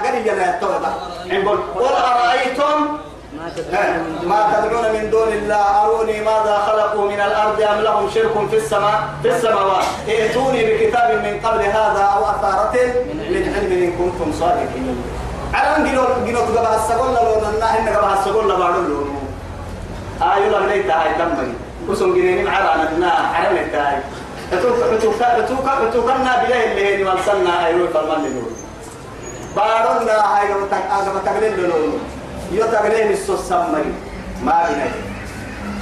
يتوبة 0.49 0.91
قل 1.75 1.85
أرأيتم؟ 1.85 2.77
ما 4.23 4.39
تدعون 4.53 4.85
من 4.93 5.09
دون 5.09 5.27
الله. 5.27 5.63
أروني 5.83 6.21
ماذا 6.21 6.55
خلقوا 6.67 7.05
من 7.11 7.19
الأرض 7.19 7.61
أم 7.61 7.79
لهم 7.81 8.09
شرك 8.09 8.35
في 8.49 8.57
السماء 8.57 8.99
في 9.23 9.29
السماوات؟ 9.35 9.83
ائتوني 10.07 10.61
بكتاب 10.65 11.09
من 11.25 11.39
قبل 11.43 11.61
هذا 11.65 12.03
أو 12.15 12.21
أثارة 12.25 12.75
من 13.13 13.53
علم 13.55 13.71
إن 13.71 13.91
كنتم 13.99 14.31
صادقين. 14.39 15.03
أن 15.53 15.83
جنو 15.85 16.03
جنو 16.27 16.39
تجمع 16.45 16.75
السجول 16.75 17.13
لو 17.15 17.41
ننا 17.51 17.79
إن 17.79 17.85
جمع 17.85 18.13
السجول 18.19 18.49
لبعض 18.49 18.73
لو 18.75 19.05
آيو 20.21 20.51
لا 20.51 20.65
ليت 20.67 20.89
هاي 20.91 21.13
تمني 21.13 21.53
كسون 21.89 22.13
جنيني 22.13 22.43
معنا 22.43 22.91
ننا 22.97 23.11
عرم 23.11 23.55
التاي 23.57 23.97
اتوك 24.53 24.75
اتوك 24.93 25.21
اتوك 25.21 25.67
اتوك 25.67 26.03
كنا 26.03 26.43
بلاه 26.43 26.63
اللي 26.71 26.95
هني 26.95 27.03
وصلنا 27.03 27.65
أيوة 27.65 27.87
فرمان 27.93 28.21
لنور 28.25 28.51
بارنا 29.55 30.37
هاي 30.37 30.47
جمع 30.47 30.67
تك 30.71 30.83
آجمع 30.91 31.21
تقليل 31.25 31.53
لنور 31.63 31.99
يو 32.51 32.65
تقليل 32.65 33.11
السوس 33.11 33.39
سمري 33.39 33.93
ما 34.43 34.67
بيني 34.67 34.89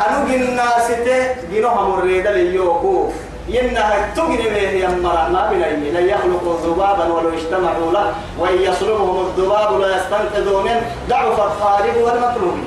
أنو 0.07 0.27
جنا 0.27 0.65
ستة 0.87 1.35
جنو 1.53 1.67
هم 1.67 1.99
الريدة 1.99 2.31
ليوكو 2.31 3.09
ينها 3.47 4.13
تغني 4.15 4.37
به 4.49 4.69
يمرا 4.69 5.29
ما 5.29 5.49
بني 5.51 5.91
لا 5.91 5.99
يخلق 5.99 6.59
ذبابا 6.65 7.05
ولو 7.13 7.29
اجتمعوا 7.33 7.91
له. 7.91 8.13
وإن 8.39 8.61
يصلبهم 8.61 9.25
الذباب 9.27 9.79
لا 9.79 9.97
يستنقذوا 9.97 10.61
منه 10.61 10.81
ضعف 11.09 11.39
الطالب 11.39 11.97
والمطلوب 11.97 12.57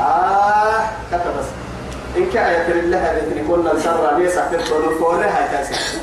آه 0.00 0.80
كتب 1.10 1.36
إن 2.16 2.30
كان 2.34 2.60
يتر 2.60 2.78
الله 2.78 3.10
الذي 3.10 3.42
كنا 3.48 3.80
سرا 3.80 4.18
ليس 4.18 4.34
تدخل 4.34 4.98
فورها 4.98 5.48
تاسع 5.52 5.98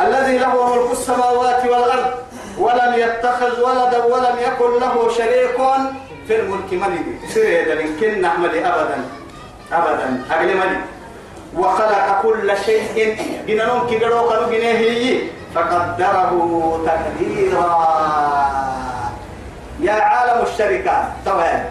الذي 0.00 0.38
له 0.38 0.74
ملك 0.76 0.92
السماوات 0.92 1.64
والأرض 1.64 2.10
ولم 2.58 2.94
يتخذ 2.96 3.60
ولدا 3.60 4.04
ولم 4.04 4.36
يكن 4.38 4.80
له 4.80 5.08
شريك 5.16 5.56
في 6.28 6.40
الملك 6.40 6.72
ملك. 6.72 7.30
سيدا 7.34 7.80
إن 7.80 7.96
كنا 8.00 8.34
أبدا. 8.34 9.04
أبدا. 9.72 10.22
أقل 10.30 10.56
ملك. 10.56 10.80
وخلق 11.54 12.22
كل 12.22 12.52
شيء. 12.66 13.16
جنون 13.48 13.86
كيرو 13.88 14.28
كانوا 14.28 14.50
جنيه 14.50 15.20
فقدره 15.54 16.32
تقديرا. 16.86 17.70
يا 19.80 19.92
عالم 19.92 20.46
الشركات 20.46 21.04
طبعا 21.26 21.64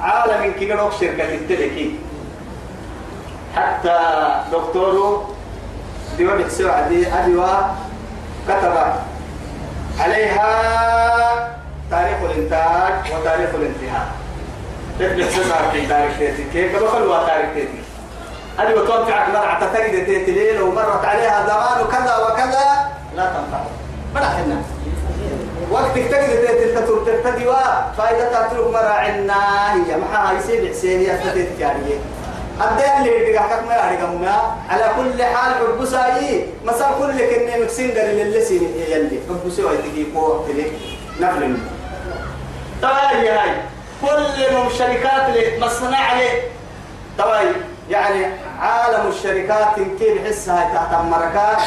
عالم 0.00 0.52
كيرو 0.58 0.90
شركة 0.90 1.34
التلكي 1.34 1.98
حتى 3.56 3.98
دكتور 4.52 5.24
ديوان 6.16 6.38
بحسوا 6.38 6.70
عدي 6.70 7.08
أدوى 7.08 7.70
كتب 8.48 8.74
عليها 10.00 10.48
تاريخ 11.90 12.18
الإنتاج 12.22 12.94
وتاريخ 13.14 13.50
الانتهاء. 13.54 14.06
تبدأ 14.98 15.30
سنة 15.30 15.70
في 15.72 15.86
تاريخ 15.86 16.18
تيتي 16.18 16.44
كيف؟ 16.52 16.82
بخلوا 16.82 17.26
تاريخ 17.26 17.46
تيتي 17.54 17.80
هذه 18.58 18.74
وتوقعك 18.74 19.28
مرة 19.28 19.58
تتجد 19.60 20.06
تيتلين 20.06 20.62
ومرت 20.62 21.04
عليها 21.04 21.46
زمان 21.46 21.88
كذا 21.92 22.16
وكذا 22.16 22.88
لا 23.16 23.24
تنفع. 23.24 23.60
بلا 24.14 24.28
حنا 24.28 24.62
وقت 25.70 25.94
تجد 25.94 26.46
تيتل 26.46 26.74
تتجد 27.06 27.54
فائدة 27.98 28.28
تترك 28.48 28.66
مرة 28.72 28.78
عنا 28.78 29.74
هي 29.74 29.96
محا 29.96 30.32
يصير 30.32 30.68
حسين 30.68 31.02
يفتت 31.02 31.48
كارية. 31.60 31.98
الدين 32.60 32.92
اللي 32.98 33.30
يدقى 33.30 33.64
ما 33.68 33.74
يعرق 33.74 34.00
على 34.70 34.90
كل 34.96 35.22
حال 35.22 35.52
حبساي 35.54 36.46
مسا 36.64 36.90
كل 36.98 37.12
كني 37.12 37.60
مكسين 37.64 37.90
قال 37.90 38.20
اللي 38.20 38.44
سين 38.44 38.62
يلي 38.88 39.20
حبسي 39.28 39.64
ويدقي 39.64 40.04
كو 40.14 40.38
تلي 40.48 40.66
نفل 41.20 41.58
طيب 42.82 43.24
هاي 43.24 43.50
كل 44.02 44.54
من 44.54 44.70
شركات 44.78 45.28
اللي 45.28 45.60
مصنع 45.66 45.98
عليه 45.98 46.42
طيب 47.18 47.54
يعني 47.90 48.26
عالم 48.60 49.08
الشركات 49.08 49.74
كيف 49.98 50.26
حسها 50.26 50.70
تحت 50.74 51.00
المركات؟ 51.00 51.62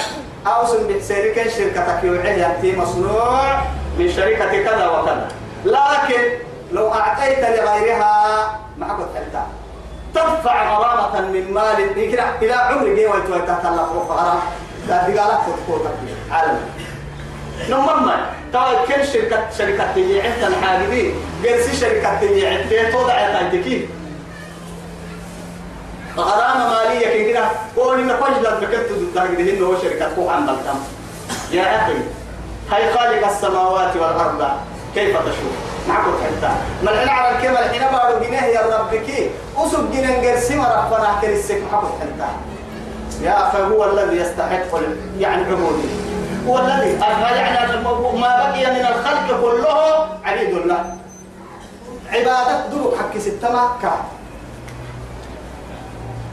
أو 0.48 0.66
سن 0.66 0.88
بحسيرك 0.88 1.50
شركتك 1.58 2.04
يوعي 2.04 2.40
يأتي 2.40 2.76
مصنوع 2.78 3.62
من 4.00 4.12
شركة 4.12 4.64
كذا 4.64 4.88
وكذا. 4.88 5.28
لكن 5.66 6.22
لو 6.72 6.94
أعطيت 6.94 7.40
لغيرها 7.40 8.60
ما 8.78 8.86
حكت 8.88 9.10
حلتا 9.16 9.48
تدفع 10.16 10.78
غرامة 10.78 11.22
من 11.22 11.54
مال 11.54 11.98
إلى 12.42 12.54
عمر 12.54 12.84
جي 12.96 13.06
ويتوتها 13.08 13.70
غرامة 14.10 14.42
لا 14.88 14.98
تقالك 14.98 15.40
تقول 15.68 15.82
عالم 16.32 16.60
نمما 17.70 18.26
توا 18.54 18.86
كل 18.86 19.08
شركة 19.08 19.50
شركة 19.58 19.94
تيجي 19.94 20.22
عند 20.22 20.44
الحاجبين 20.44 21.14
قرسي 21.46 21.76
شركة 21.78 22.20
تيجي 22.20 22.48
عند 22.48 22.92
توضع 22.92 23.14
تايتكي 23.32 23.88
غرامة 26.18 26.70
مالية 26.70 27.08
كي 27.08 27.34
كده. 27.34 27.46
قولي 27.78 28.04
نفجد 28.04 28.60
بكت 28.62 28.90
تهجدهن 29.16 29.64
هو 29.64 29.78
شركة 29.82 30.16
كوح 30.16 30.34
عن 30.34 30.50
الكم 30.50 30.80
يا 31.52 31.76
أخي 31.76 31.94
هاي 32.72 32.94
خالق 32.94 33.28
السماوات 33.28 33.96
والأرض 33.96 34.48
كيف 34.96 35.18
تشوف؟ 35.18 35.54
معكم 35.90 36.12
حتى. 36.24 36.54
ما 36.84 36.92
الحين 36.92 37.10
على 37.10 37.38
الكلمة 37.38 37.60
الحين 37.60 37.82
بارو 37.92 38.20
جنيه 38.20 38.42
يا 38.42 38.62
ربك 38.62 39.32
أسب 39.58 39.92
جنيه 39.92 40.32
قرسي 40.32 40.56
ما 40.56 40.64
ربنا 40.64 41.16
كريسك 41.22 41.62
معكم 41.72 41.88
حتى. 42.02 42.30
يا 43.22 43.64
هو 43.64 43.86
الذي 43.86 44.18
يستحق 44.18 44.80
يعني 45.20 45.44
عبودي 45.44 45.90
هو 46.48 46.60
الذي 46.60 47.00
يعني 47.36 47.82
ما 47.84 47.92
بقي 48.22 48.72
من 48.72 48.86
الخلق 48.86 49.42
كله 49.42 50.08
عبيد 50.26 50.58
الله. 50.58 50.96
عبادة 52.14 52.68
دروك 52.68 52.96
حق 52.98 53.18
ستما 53.18 53.70
كا 53.82 53.92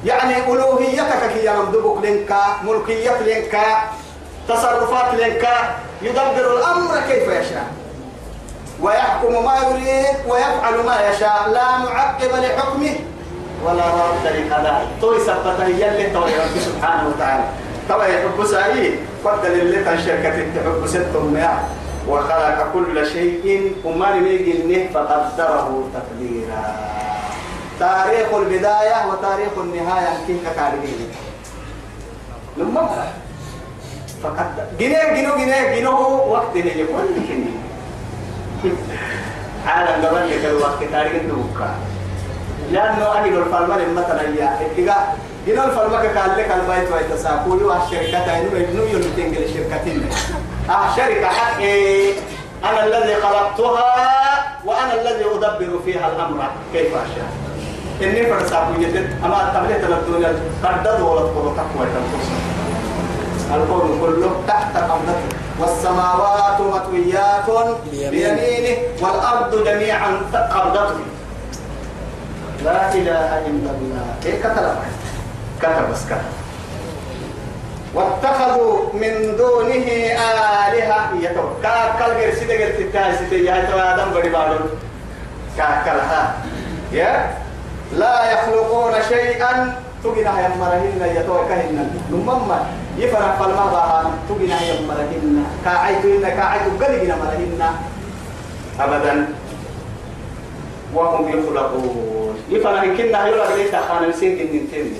يعني 0.06 0.34
ألوهيتك 0.52 1.22
كي 1.32 1.46
يمدبك 1.46 2.04
لنكا 2.04 2.42
ملكية 2.64 3.20
لنكا 3.26 3.64
تصرفات 4.48 5.14
لنكا 5.14 5.56
يدبر 6.02 6.46
الأمر 6.58 7.00
كيف 7.08 7.28
يشاء. 7.28 7.66
ويحكم 8.82 9.44
ما 9.44 9.56
يريد 9.56 10.16
ويفعل 10.28 10.74
ما 10.86 10.96
يشاء. 11.10 11.48
لا 11.48 11.78
معقب 11.78 12.30
لحكمه 12.42 12.94
ولا 13.64 13.84
رد 13.84 14.26
لقضائه 14.26 14.86
توي 15.00 15.20
سبته 15.20 15.66
يلي 15.66 16.10
توي 16.10 16.30
رب 16.30 16.56
سبحانه 16.66 17.08
وتعالى. 17.08 17.44
توي 17.88 18.06
يحب 18.14 18.46
سعيد. 18.46 18.94
فضل 19.24 19.52
اللي 19.52 19.98
شركة 20.04 20.30
تحب 20.30 20.86
ستهم 20.86 21.36
يا 21.36 21.58
وخلق 22.08 22.66
كل 22.74 23.06
شيء. 23.06 23.72
وما 23.84 24.14
نيجي 24.14 24.88
فقدره 24.94 25.88
تقديرا. 25.94 26.62
تاريخ 27.80 28.34
البداية 28.34 29.06
وتاريخ 29.10 29.58
النهاية 29.58 30.26
كيف 30.26 30.48
كارجين 30.56 31.10
لما 32.56 33.12
فقد 34.22 34.78
جنيه 34.78 35.22
جنو 35.22 35.36
جنيه 35.36 35.80
جنو 35.80 35.92
وقت 36.32 36.56
اللي 36.56 36.80
يكون 36.80 37.04
عالم 39.66 40.06
قبل 40.06 40.30
لك 40.30 40.44
الوقت 40.44 40.84
تاريخ 40.92 41.12
الدوكا 41.12 41.74
لأنه 42.72 43.04
أهل 43.04 43.36
الفرمان 43.36 43.94
مثلا 43.94 44.22
يا 44.22 44.58
إتجاه. 44.60 45.06
جنو 45.46 45.64
الفرمان 45.64 46.18
قال 46.18 46.38
لك 46.38 46.50
البيت 46.50 46.92
ويتساقوا 46.92 47.56
يو 47.60 47.72
الشركة 47.72 48.38
إنه 48.38 48.58
يبنوا 48.58 48.86
يلتين 48.86 49.36
الشركتين 49.36 50.10
أه 50.70 50.96
شركة 50.96 51.26
حقي. 51.26 52.10
أنا 52.64 52.84
الذي 52.84 53.14
خلقتها 53.14 54.56
وأنا 54.64 54.94
الذي 54.94 55.24
أدبر 55.24 55.78
فيها 55.84 56.12
الأمر 56.12 56.50
كيف 56.72 56.94
أشاء. 56.94 57.45
إني 58.02 58.26
فرساكو 58.26 58.72
جدد 58.80 59.10
أما 59.24 59.48
التبليت 59.48 59.84
الدنيا 59.84 60.28
قدد 60.64 61.00
ولا 61.00 61.20
تقول 61.20 61.56
تقوى 61.56 61.86
الكون 63.54 64.00
كله 64.00 64.30
تحت 64.48 64.76
قبضته 64.76 65.28
والسماوات 65.60 66.60
مطويات 66.60 67.48
بيمينه. 67.90 68.76
والأرض 69.00 69.64
جميعا 69.64 70.10
قبضته. 70.32 71.00
لا 72.64 72.94
إله 72.94 73.28
إلا 73.46 73.70
الله. 73.70 74.06
إيه 74.26 74.40
كتب؟ 74.42 74.76
كتب 75.62 75.90
بس 75.92 76.04
كتب. 76.06 76.32
واتخذوا 77.94 78.92
من 78.92 79.36
دونه 79.36 79.86
آلهة. 80.66 81.14
يتو 81.20 81.48
كاكل 81.62 82.12
غير 82.12 82.34
سيدة 82.34 82.54
غير 82.54 82.70
تتاي 82.90 83.16
سيدة. 83.16 83.36
يا 83.36 83.70
تو 83.70 83.78
آدم 83.78 84.20
بدي 84.20 84.28
بارون 84.28 84.70
كاكل 85.56 85.98
ها. 86.10 86.34
يا 86.92 87.30
لا 87.92 88.32
يخلقون 88.32 88.92
شيئا. 89.08 89.82
تجينا 90.04 90.40
يا 90.40 90.48
مرهن 90.60 91.02
يتو 91.16 91.48
كهن 91.48 91.90
نمما. 92.10 92.66
يفرح 92.98 93.36
فالما 93.38 93.66
بها 93.72 94.10
تجينا 94.28 94.60
يا 94.62 94.80
مرهن 94.88 95.44
كاعيتو 95.64 96.08
إن 96.08 96.22
كاعيتو 96.22 96.70
قلقنا 96.80 97.16
مرهن. 97.16 97.62
أبدا. 98.80 99.28
وهم 100.94 101.28
يخلقون. 101.28 102.36
يفرح 102.50 102.84
كنا 102.84 103.26
يلا 103.26 103.56
ليس 103.56 103.74
خان 103.88 104.12
سين 104.12 104.38
كن 104.38 104.70
تين 104.70 104.96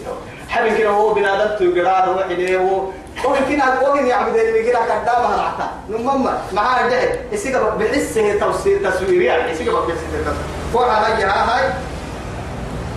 حبي 0.48 0.70
كنا 0.70 0.88
هو 0.88 1.14
بنادم 1.14 1.56
تجرار 1.58 2.24
إليه 2.30 2.58
هو 2.58 2.80
ويمكن 3.24 3.60
أقول 3.60 4.06
يعبد 4.06 4.36
اللي 4.36 4.52
بيجرا 4.52 4.78
قدامها 4.78 5.36
رعتا 5.36 5.70
نمما. 5.90 6.38
معاه 6.52 6.88
ده 6.88 7.00
يسيق 7.32 7.74
بحسه 7.74 8.38
توصيل 8.38 8.92
تصويريا 8.92 9.46
يسيق 9.46 9.86
بحسه 9.86 10.06
تصوير 10.24 10.34
فوق 10.72 10.86
هاي 10.86 11.24
هاي 11.24 11.72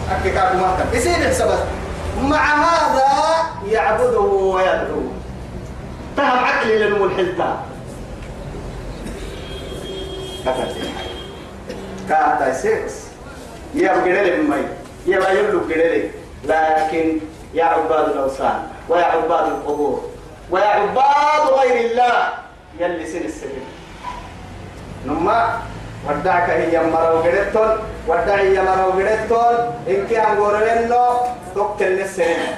ما 0.10 0.78
كان 0.78 0.88
يصير 0.94 1.30
السبب 1.30 1.60
مع 2.22 2.56
هذا 2.56 3.06
يعبده 3.72 4.20
ويدعو. 4.20 5.02
تهم 6.18 6.46
عقلي 6.46 6.78
للملحدة 6.78 7.56
كاتا 12.10 12.54
سيكس 12.54 12.94
يا 13.76 13.94
بقدر 13.94 14.42
مي 14.42 14.64
يا 15.06 15.20
ما 15.20 15.30
يبلو 15.30 15.60
بقدر 15.60 16.10
لكن 16.46 17.20
يا 17.54 17.64
عباد 17.64 18.10
الأوثان 18.10 18.68
ويا 18.90 19.06
عباد 19.06 19.48
القبور 19.48 20.10
ويا 20.52 20.66
عباد 20.66 21.54
غير 21.60 21.92
الله. 21.92 22.30
يلي 22.80 23.06
سن 23.06 23.26
السبيل. 23.26 23.64
نما 25.06 25.62
ودعك 26.08 26.50
هي 26.50 26.80
مرو 26.80 27.20
قدتون 27.20 27.72
ودعي 28.08 28.58
هي 28.58 28.62
مرو 28.62 28.92
قدتون 28.92 29.56
إن 29.88 30.08
كان 30.10 30.40
قرنو 30.40 31.06
تقتل 31.56 32.00
السنين 32.00 32.56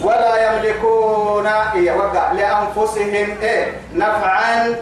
ولا 0.00 0.32
يملكون 0.46 1.46
إيه 1.46 1.92
وقع 1.92 2.32
لأنفسهم 2.32 3.28
إيه 3.42 3.72
نفعا 3.94 4.74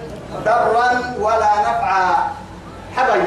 ضرا 0.44 1.14
ولا 1.20 1.52
نفعا 1.60 2.14
حبي 2.96 3.22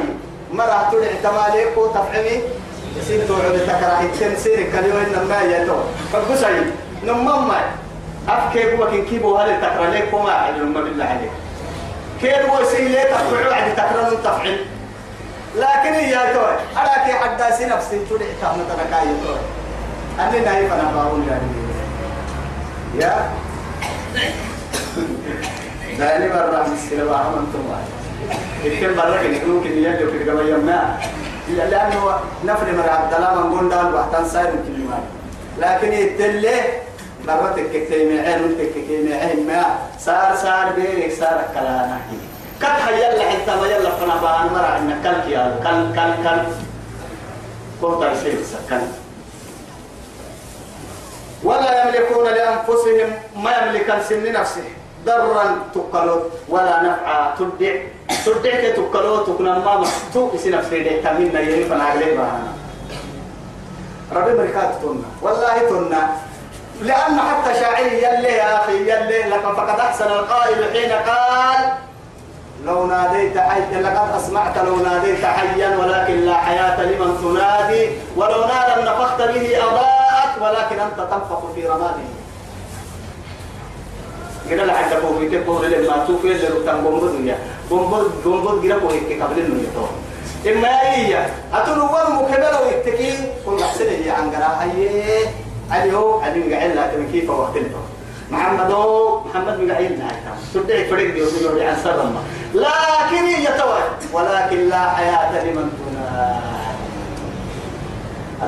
مرة 0.53 0.89
تدع 0.91 1.07
تماليك 1.23 1.77
وتفعمي 1.77 2.41
يصير 2.97 3.27
توعد 3.27 3.59
تكره 3.67 4.01
تنسير 4.19 4.71
كليو 4.71 4.97
إنما 4.97 5.41
يتو 5.41 5.75
فقصي 6.13 6.71
نمما 7.03 7.61
أفكي 8.29 8.75
بوكين 8.75 9.05
كيبو 9.05 9.37
تكره 9.37 9.89
ليك 9.89 10.13
وما 10.13 10.31
علم 10.31 10.73
بالله 10.73 11.05
عليك 11.05 11.31
كيف 12.21 12.49
هو 12.49 12.63
سيلي 12.65 13.03
تفعل 13.03 13.53
عد 13.53 13.75
تكرر 13.75 14.15
تفعل. 14.23 14.58
لكن 15.56 15.93
يا 15.93 16.34
توي 16.34 16.56
أراك 16.77 17.12
حداسي 17.21 17.65
نفسي 17.65 17.99
تدع 18.10 18.25
تهم 18.41 18.60
تنكاي 18.69 19.08
توي. 19.23 19.38
أني 20.19 20.39
نايف 20.39 20.73
أنا 20.73 20.91
باون 20.95 21.27
يعني 21.30 21.47
يا؟ 22.95 23.30
داني 25.99 26.30
برا 26.30 26.67
مسكين 26.67 26.99
من 26.99 27.53
تمام 27.53 27.86
إتكلم 28.65 28.95
برا 28.95 29.17
كني 29.17 29.39
كنو 29.39 29.62
كني 29.62 29.84
يجوا 29.84 30.12
كني 30.12 30.23
كما 30.25 30.41
يمنا 30.41 30.97
لأنه 31.49 32.19
نفر 32.45 32.71
من 32.71 32.89
عبد 32.89 33.13
الله 33.13 33.34
من 33.36 33.58
قول 33.58 33.69
دال 33.69 33.95
وحتان 33.95 34.30
ساير 34.30 34.45
كلمات 34.47 35.03
لكن 35.60 35.93
يتلي 35.93 36.60
مرتك 37.35 37.69
كتيمة 37.73 38.21
عين 38.21 38.57
كتيمة 38.75 39.15
عين 39.15 39.47
ما. 39.47 39.63
صار 39.99 40.35
صار 40.35 40.71
بيرك 40.75 41.13
صار 41.19 41.43
كلانا 41.53 41.99
كت 42.61 42.65
هيلا 42.65 43.29
حتى 43.29 43.55
ما 43.61 43.67
يلا 43.67 43.89
فنا 43.89 44.15
بان 44.15 44.45
مرا 44.53 44.77
إن 44.77 44.99
كل 45.03 45.29
كيا 45.29 45.59
كل 45.63 45.95
كل 45.95 46.23
كل. 46.23 46.39
كوتا 47.81 48.11
يصير 48.11 48.37
سكن 48.43 48.81
ولا 51.43 51.71
يملكون 51.83 52.25
لأنفسهم 52.25 53.09
ما 53.35 53.51
يملكن 53.57 53.99
سن 54.09 54.33
نفسه. 54.33 54.63
ضرا 55.05 55.45
تقلوا 55.75 56.21
ولا 56.49 56.83
نفعا. 56.83 57.35
تدع 57.39 57.75
تدع 58.25 58.75
تقلوا 58.75 59.23
تكون 59.23 59.45
ما 59.45 59.87
تو 60.13 60.35
اسي 60.35 60.49
نفسي 60.49 60.83
دي 60.83 61.01
تمنا 61.01 61.39
يلي 61.39 61.65
فنعلي 61.65 62.15
بها 62.15 62.39
ربي 64.11 64.33
مركات 64.33 64.71
تنا 64.81 65.07
والله 65.21 65.57
تنا 65.69 66.09
لأن 66.81 67.19
حتى 67.19 67.59
شاعري 67.59 67.97
يلي 68.03 68.27
يا 68.27 68.55
أخي 68.63 68.77
يلي 68.81 69.19
لك 69.29 69.41
فقد 69.41 69.79
أحسن 69.79 70.05
القائل 70.05 70.71
حين 70.73 70.91
قال 70.91 71.73
لو 72.65 72.85
ناديت 72.85 73.37
حيا 73.37 73.81
لقد 73.81 74.15
أسمعت 74.15 74.57
لو 74.57 74.75
ناديت 74.75 75.25
حيا 75.25 75.77
ولكن 75.77 76.25
لا 76.25 76.33
حياة 76.37 76.81
لمن 76.83 77.17
تنادي 77.21 77.89
ولو 78.15 78.41
نادى 78.41 78.81
نفخت 78.81 79.21
به 79.21 79.63
أضاءت 79.63 80.41
ولكن 80.41 80.79
أنت 80.79 80.95
تنفخ 81.11 81.51
في 81.55 81.67
رماده 81.67 82.03
كده 84.49 84.65
لا 84.65 84.73
حد 84.73 84.93
فوق 84.93 85.21
يتبوه 85.21 85.67
لما 85.67 86.05
توفي 86.07 86.33
رتان 86.33 86.81
بومبود 86.83 87.25
يا 87.25 87.37
بومبود 87.69 88.11
بومبود 88.23 88.63
كده 88.63 88.79
فوق 88.79 88.91
قبل 88.91 89.39
إنه 89.39 89.61
يتوه 89.63 89.89
إما 90.47 90.81
هي 90.81 91.25
أتنور 91.53 92.09
مكبلة 92.09 92.61
ويتكي 92.61 93.17
كل 93.45 93.63
أحسن 93.63 93.85
هي 93.87 94.09
عن 94.09 94.31
قراءة 94.31 94.71
عليه 95.71 96.21
عليه 96.23 96.56
قاعد 96.56 96.71
لا 96.71 97.12
كيف 97.12 97.30
وقتلته 97.30 97.80
محمد 98.32 98.71
محمد 99.25 99.58
بقعين 99.67 99.99
نايتا 99.99 100.34
تدعي 100.53 100.86
فريق 100.86 101.13
دي 101.13 101.21
وسيقول 101.21 101.62
عن 101.62 101.75
سرما 101.84 102.21
لكن 102.53 103.25
يتوى 103.41 103.80
ولكن 104.13 104.69
لا 104.69 104.89
حياة 104.89 105.43
لمن 105.45 105.69
تناد 105.80 106.41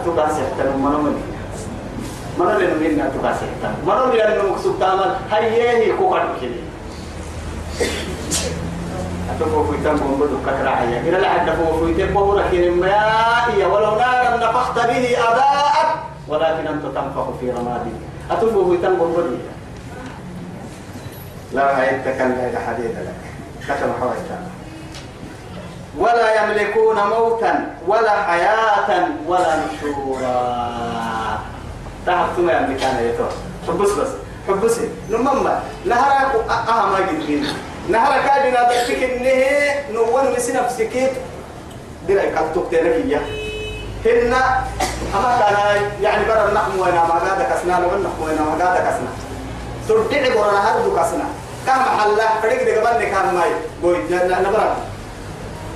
أتوقع 0.02 0.28
سيحتن 0.28 0.78
منو 0.80 0.98
من 1.02 1.22
منو 2.40 2.50
لنو 2.50 2.76
من 2.76 3.02
أتوقع 3.02 3.34
سيحتن 3.34 3.74
منو 3.88 4.06
لنو 4.14 4.52
مكسوب 4.54 4.80
تعمل؟ 4.80 5.16
هيهي 5.32 5.92
كوكر 5.98 6.24
كده. 6.42 6.52
أتوقع 9.36 9.72
في 9.72 9.78
تنبو 9.84 10.08
مبدو 10.08 10.38
كتر 10.46 10.68
عيا 10.68 11.04
كده 11.06 11.20
لحد 11.20 11.46
تنبو 11.98 12.36
لكن 12.36 12.80
ما 12.80 13.66
ولو 13.66 13.96
نارا 13.96 14.38
نفخت 14.38 14.76
به 14.76 15.18
أضاءت 15.28 15.90
ولكن 16.30 16.68
أنت 16.68 16.86
تنفخ 16.86 17.28
في 17.40 17.52
رمادي. 17.52 17.90
في 18.30 18.78
تنبو 18.82 19.06
مبدو 19.06 19.38
لا 21.54 21.76
عيدتك 21.76 22.22
أن 22.22 22.58
حديث 22.68 22.92
لك. 22.92 23.22
كتب 23.64 23.90
حوائتها 24.00 24.40
ولا 25.98 26.44
يملكون 26.44 26.96
موتا 26.96 27.76
ولا 27.88 28.24
حياة 28.24 29.08
ولا 29.28 29.56
نشورا. 29.66 31.40
تعرف 32.06 32.40
ما 32.40 32.54
يملكان 32.54 33.06
يتوى 33.06 33.30
حبس 33.68 33.92
بس. 33.92 34.10
حبس 34.48 34.80
نمما 35.10 35.64
نهرك 35.86 36.50
أهم 36.50 36.96
جدين 37.10 37.48
نهرك 37.90 38.30
أدنا 38.30 38.72
ذلك 38.72 39.04
إنه 39.04 40.00
نوان 40.00 40.34
مسي 40.34 40.54
نفسك 40.54 41.12
دلائك 42.08 42.36
تكتينك 42.56 42.86
إياه 42.86 43.49
هن 44.06 44.34
أما 45.16 45.40
كان 45.40 45.82
يعني 46.02 46.26
برا 46.26 46.50
النحم 46.50 46.80
وين 46.80 46.94
ما 46.94 47.20
قادك 47.30 47.46
أسنا 47.52 47.72
لو 47.74 47.96
النحم 47.96 48.22
وين 48.24 48.36
ما 48.38 48.66
قادك 48.66 48.86
أسنا 48.86 49.10
تردع 49.88 50.36
برا 50.36 50.60
هردك 50.60 51.00
أسنا 51.00 51.24
كم 51.68 52.00
حلا 52.00 52.28
فريق 52.42 52.64
دي 52.64 52.76
قبل 52.80 53.04
كان 53.04 53.36
ماي. 53.36 53.52
بويت 53.82 54.12
نبرا 54.12 54.76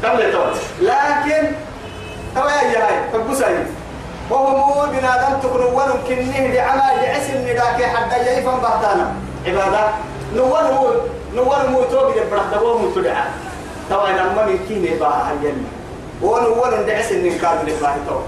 كم 0.03 0.17
لتو 0.17 0.43
لكن 0.81 1.47
توا 2.35 2.51
يا 2.51 2.87
هاي 2.87 3.09
فبساي 3.13 3.55
وهو 4.29 4.85
بنادم 4.87 5.39
تكون 5.43 5.61
ولن 5.61 5.93
كنه 6.07 6.53
بعمل 6.53 7.03
يعسل 7.03 7.37
نداك 7.43 7.83
حتى 7.83 8.37
يفهم 8.37 8.59
بعدنا 8.61 9.13
عبادة 9.47 9.87
نور 10.35 10.63
مو 10.71 10.89
نور 11.35 11.67
مو 11.69 11.83
توبي 11.83 12.19
برا 12.31 12.43
دبو 12.57 12.77
مو 12.77 12.89
تدعى 12.95 13.23
توا 13.89 14.09
لما 14.09 14.45
من 14.45 14.57
كيني 14.67 14.99
با 16.23 16.39
هيني 16.39 16.47
ونور 16.47 16.81
دعسل 16.87 17.27
نكاد 17.27 17.69
لباه 17.69 17.95
تو. 18.07 18.19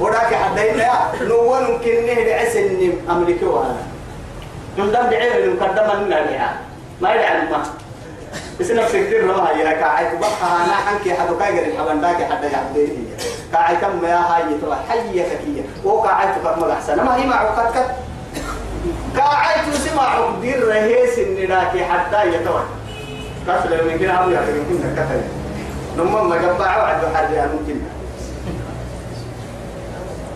وراك 0.00 0.34
حتى 0.34 0.68
ينا 0.68 0.90
نور 1.22 1.78
كنه 1.84 2.24
دعسل 2.24 2.92
أمريكا 3.10 3.46
وأنا 3.46 3.76
تندم 4.76 5.10
بعير 5.10 5.44
المقدمة 5.44 5.94
لنا 5.94 6.14
لها 6.14 6.56
ما 7.00 7.14
يدعي 7.14 7.50
ما. 7.50 7.62
بس 8.60 8.70
نفسك 8.70 9.06
كثير 9.06 9.26
لو 9.26 9.34
هي 9.34 9.74
كاعي 9.74 10.04
بقى 10.18 10.30
أنا 10.64 10.74
حنكي 10.86 11.14
حدو 11.14 11.38
كاجر 11.38 11.62
الحبان 11.62 12.00
داك 12.00 12.16
حدا 12.16 12.50
يعبدي 12.50 12.88
كاعي 13.52 13.76
كم 13.76 14.04
يا 14.04 14.16
هاي 14.16 14.42
ترى 14.62 14.78
حية 14.88 15.22
ككية 15.22 15.62
وكاعي 15.84 16.26
تكمل 16.34 16.70
أحسن 16.70 16.96
ما 17.04 17.16
هي 17.16 17.26
معه 17.26 17.70
كت 17.72 17.86
كاعي 19.16 19.70
تسمع 19.72 20.30
دير 20.42 20.68
رهيس 20.68 21.18
النداك 21.18 21.82
حتى 21.90 22.28
يتوه 22.28 22.64
كسر 23.46 23.84
من 23.84 23.98
كنا 23.98 24.24
هم 24.24 24.32
يعرفون 24.32 24.64
كنا 24.68 25.04
كتر 25.04 25.43
نمما 25.98 26.22
ما 26.22 26.36
جبعوا 26.36 26.82
عدو 26.82 27.06
حد 27.14 27.30
ممكن 27.34 27.80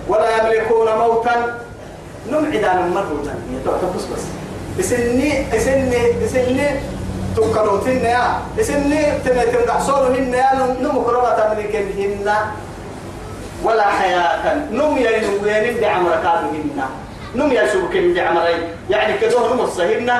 ولا 0.08 0.36
يملكون 0.36 0.88
موتا. 0.98 1.54
نمعد 2.30 2.64
عن 2.64 2.94
مرة 2.94 3.34
بس 3.96 4.04
بس. 4.04 4.24
اسني 4.80 5.56
اسني 5.56 6.24
اسني 6.24 6.68
تكروتين 7.36 8.04
يا. 8.04 8.38
اسني 8.60 9.02
تنتم 9.24 9.64
دحصورهن 9.66 10.34
يا. 10.34 10.54
نم 10.82 11.02
كربة 11.02 11.54
من 11.54 11.62
كنهن 11.72 12.34
ولا 13.64 13.86
حياة. 13.86 14.54
نم 14.72 14.96
ينم 14.96 15.46
ينم 15.46 15.80
بعمركاتهن. 15.80 16.80
نم 17.34 17.52
يشوكن 17.52 18.14
بعمرين. 18.14 18.62
يعني 18.90 19.18
كده 19.18 19.54
نم 19.54 19.60
الصهن. 19.60 20.10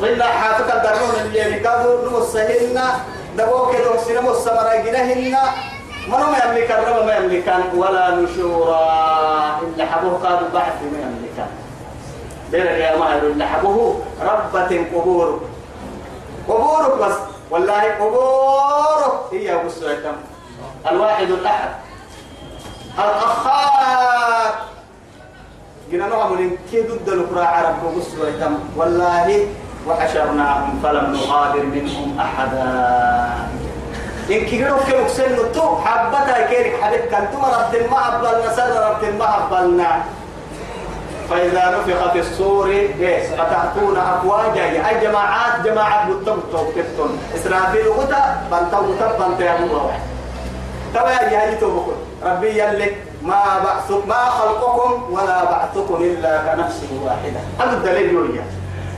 وإلا 0.00 0.24
حافظ 0.24 0.70
الدرون 0.70 1.14
اللي 1.24 1.60
كادوا 1.60 2.08
نم 2.08 2.16
الصهن. 2.16 2.78
دبوك 3.36 3.76
كده 3.76 3.96
سنم 3.96 4.28
السمراء 4.28 4.84
جنهن 4.86 5.36
ما 6.08 6.16
نم 6.18 6.34
يملك 6.34 6.70
الرب 6.70 7.06
ما 7.06 7.16
يملكان؟ 7.16 7.62
ولا 7.76 8.10
نشورا. 8.10 9.60
إلا 9.62 9.86
حبوه 9.86 10.18
قادوا 10.24 10.48
بعث 10.54 10.82
ما 10.82 10.98
يملكان. 10.98 11.50
بيرك 12.50 12.68
يا 12.68 12.96
ماهر 12.96 13.22
اللي 13.22 13.46
حبوه 13.46 14.00
ربة 14.22 14.86
قبور. 14.94 15.40
قبورك 16.48 16.98
بس. 16.98 17.16
والله 17.50 17.82
قبورك. 18.00 19.32
هي 19.32 19.62
السويتم. 19.62 20.16
الواحد 20.90 21.30
الأحد. 21.30 21.70
القخار 22.98 24.54
جينا 25.90 26.06
نوع 26.06 26.26
من 26.28 26.56
كي 26.70 26.82
ضد 26.82 27.08
الكرة 27.08 27.44
عرب 27.44 27.98
السويتم؟ 27.98 28.58
والله 28.76 29.46
وحشرناهم 29.88 30.80
فلم 30.82 31.12
نغادر 31.12 31.62
منهم 31.62 32.20
أحدا. 32.20 32.68
إن 34.30 34.40
كيرو 34.46 34.76
كيرو 34.86 35.08
سن 35.08 35.52
تو 35.54 35.76
حبتها 35.84 36.46
كيرك 36.46 36.82
حبيت 36.82 37.04
كنتم 37.04 37.44
ربط 37.44 37.74
ما 37.90 38.00
أبلنا 38.16 38.52
سر 38.56 38.90
ربط 38.90 39.04
ما 39.18 39.28
أبلنا. 39.38 39.90
فإذا 41.30 41.64
نفخ 41.78 42.12
في 42.12 42.20
الصور 42.20 42.66
إيه 42.68 43.36
فتأتون 43.36 43.96
أفواجا. 43.96 44.64
أي 44.64 45.00
جماعات 45.00 45.60
جماعات 45.64 46.08
بتم 46.08 46.40
توكتون 46.52 47.18
إسرافيل 47.34 47.88
غدا 47.88 48.22
بنتو 48.50 48.76
غدا 48.76 49.08
بنتو 49.18 49.42
يا 49.42 49.56
تبا 50.94 51.10
يا 51.10 51.42
هاي 51.42 51.56
توبكم 51.56 51.92
ربي 52.22 52.62
يلك 52.62 52.96
ما 53.22 53.42
بعث 53.64 53.90
ما 54.08 54.14
خلقكم 54.14 55.12
ولا 55.12 55.44
بعثكم 55.44 55.94
إلا 56.02 56.32
كنفس 56.38 56.80
واحدة. 57.04 57.40
هذا 57.60 57.76
الدليل 57.76 58.12
يوريا 58.12 58.44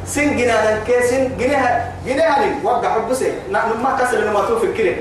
سن 0.06 0.36
جنا 0.36 0.80
نكسن 0.80 1.36
جنها 1.38 1.92
جنها 2.06 2.38
لي 2.46 2.52
وقع 2.62 2.88
حبسي 2.88 3.32
نحن 3.50 3.68
ما 3.82 3.96
كسر 4.00 4.30
ما 4.30 4.40
توفي 4.40 4.72
كده 4.72 4.96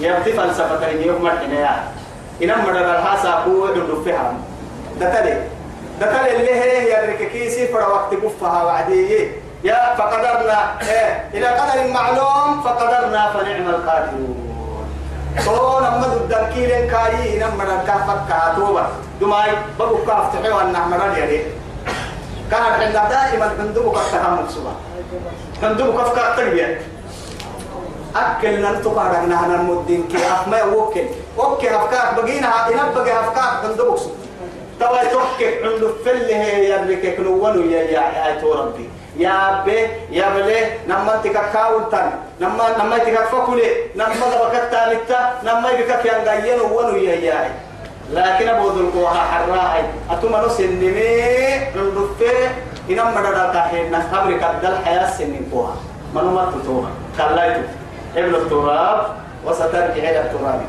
يبتي 0.00 0.32
فلسفة 0.32 0.88
يوم 0.88 1.22
مرحنا 1.22 1.60
يا. 1.60 1.82
إنما 2.42 2.62
مدر 2.62 2.98
الحاسة 2.98 3.30
هو 3.30 3.66
دم 3.66 4.04
فيها 4.04 4.34
ده 5.00 5.14
تلي. 5.14 5.42
دخل 6.00 6.26
اللي 6.26 6.54
هي 6.54 6.92
يدرك 6.92 7.30
كيسي 7.32 7.68
فر 7.68 7.90
وقت 7.90 8.14
كفها 8.14 8.64
وعدي. 8.64 9.30
يا 9.64 9.94
فقدرنا. 9.98 10.58
إيه 10.88 11.24
إلى 11.34 11.46
قدر 11.46 11.92
معلوم 11.92 12.62
فقدرنا 12.64 13.32
فنعم 13.32 13.68
القادرون. 13.68 14.48
صون 15.44 15.84
أمد 15.84 16.12
الدركيل 16.12 16.68
كاي 16.68 17.36
إنما 17.36 17.54
مرد 17.58 17.86
كافك 17.86 18.20
كاتوبا 18.28 18.88
دماي 19.20 19.50
بقو 19.78 19.96
كاف 20.06 20.36
تحيو 20.36 20.60
أن 20.60 20.72
نحمر 20.72 21.00
كان 22.50 22.62
عندنا 22.62 23.08
دائما 23.08 23.52
هندوب 23.58 23.94
كفتها 23.94 24.40
مكسوبة. 24.42 24.72
هندوب 25.62 26.00
كفك 26.00 26.36
تربية 26.36 26.80
أكل 28.16 28.62
ننتقى 28.62 29.04
رجنا 29.08 29.46
هنا 29.46 29.54
المدين 29.54 30.08
كي 30.08 30.16
أفما 30.16 30.64
وكل. 30.64 31.04
وكل 31.38 31.68
أفكار 31.68 32.20
بقينا 32.20 32.68
إنب 32.68 32.94
بقي 32.94 33.20
أفكار 33.20 33.70
هندوب 33.70 33.94
كسوبة 33.94 34.14
توا 34.80 35.04
تحكي 35.04 35.64
عنده 35.64 35.88
فل 36.04 36.24
هي 36.24 36.70
يرك 36.70 37.16
كنونو 37.16 37.60
يا 37.60 37.80
يا 37.80 38.02
يا 38.16 38.54
ربي. 38.54 38.88
يا 39.16 39.62
بي 39.64 39.78
يا 40.10 40.28
بلي 40.34 40.60
نما 40.88 41.20
تكاكاون 41.24 41.90
تان 41.90 42.10
نما 42.40 42.64
نما 42.78 42.98
تكاكفكولي 42.98 43.70
نما 43.96 44.26
دبكت 44.32 44.68
تالتا. 44.72 45.20
نما 45.44 45.70
يبكك 45.70 46.04
ينغين 46.04 46.60
ونو 46.60 46.96
يا 46.96 47.14
يا. 47.14 47.50
لكن 48.12 48.48
أبو 48.48 48.68
ذل 48.68 48.90
قوها 48.94 49.20
حراي 49.30 49.84
اتما 50.10 50.40
نو 50.40 50.48
سنمي 50.48 51.22
عنده 51.76 52.04
في 52.18 52.30
إنما 52.90 53.10
مدد 53.20 53.52
كاحين 53.52 53.90
نخبر 53.90 54.32
كدل 54.32 54.76
حياة 54.84 55.10
سنين 55.10 55.48
قوها 55.52 55.76
منو 56.14 56.30
ما 56.30 56.52
تتوها 56.52 56.90
كلايتو 57.16 57.60
ابن 58.16 58.34
التراب 58.34 59.06
وسترجع 59.46 59.92
إلى 59.92 60.20
التراب. 60.20 60.60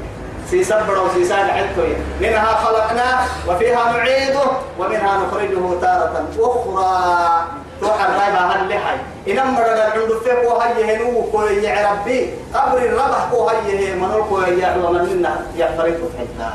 سيسبر 0.50 0.98
وسيسان 1.06 1.50
عدتوي 1.50 1.94
منها 2.22 2.46
خلقنا 2.46 3.20
وفيها 3.48 3.92
نعيده 3.92 4.46
ومنها 4.80 5.18
نخرجه 5.18 5.80
تارة 5.82 6.26
أخرى. 6.40 7.46
توحى 7.82 8.06
الرايبة 8.06 8.40
هل 8.40 8.70
لحي. 8.70 8.98
إنما 9.28 9.60
رد 9.60 9.80
عند 9.80 10.12
فيك 10.24 10.52
وهي 10.52 10.96
هنو 10.96 11.22
كوي 11.32 11.64
يا 11.64 11.92
ربي. 11.92 12.34
قبر 12.54 12.78
الربح 12.78 13.34
وهي 13.34 13.96
من 13.96 14.12
كوي 14.30 14.60
يا 14.60 14.78
ومن 14.84 15.04
منا 15.10 15.34
يا 15.56 15.68
فريق 15.78 16.00
حتى 16.20 16.50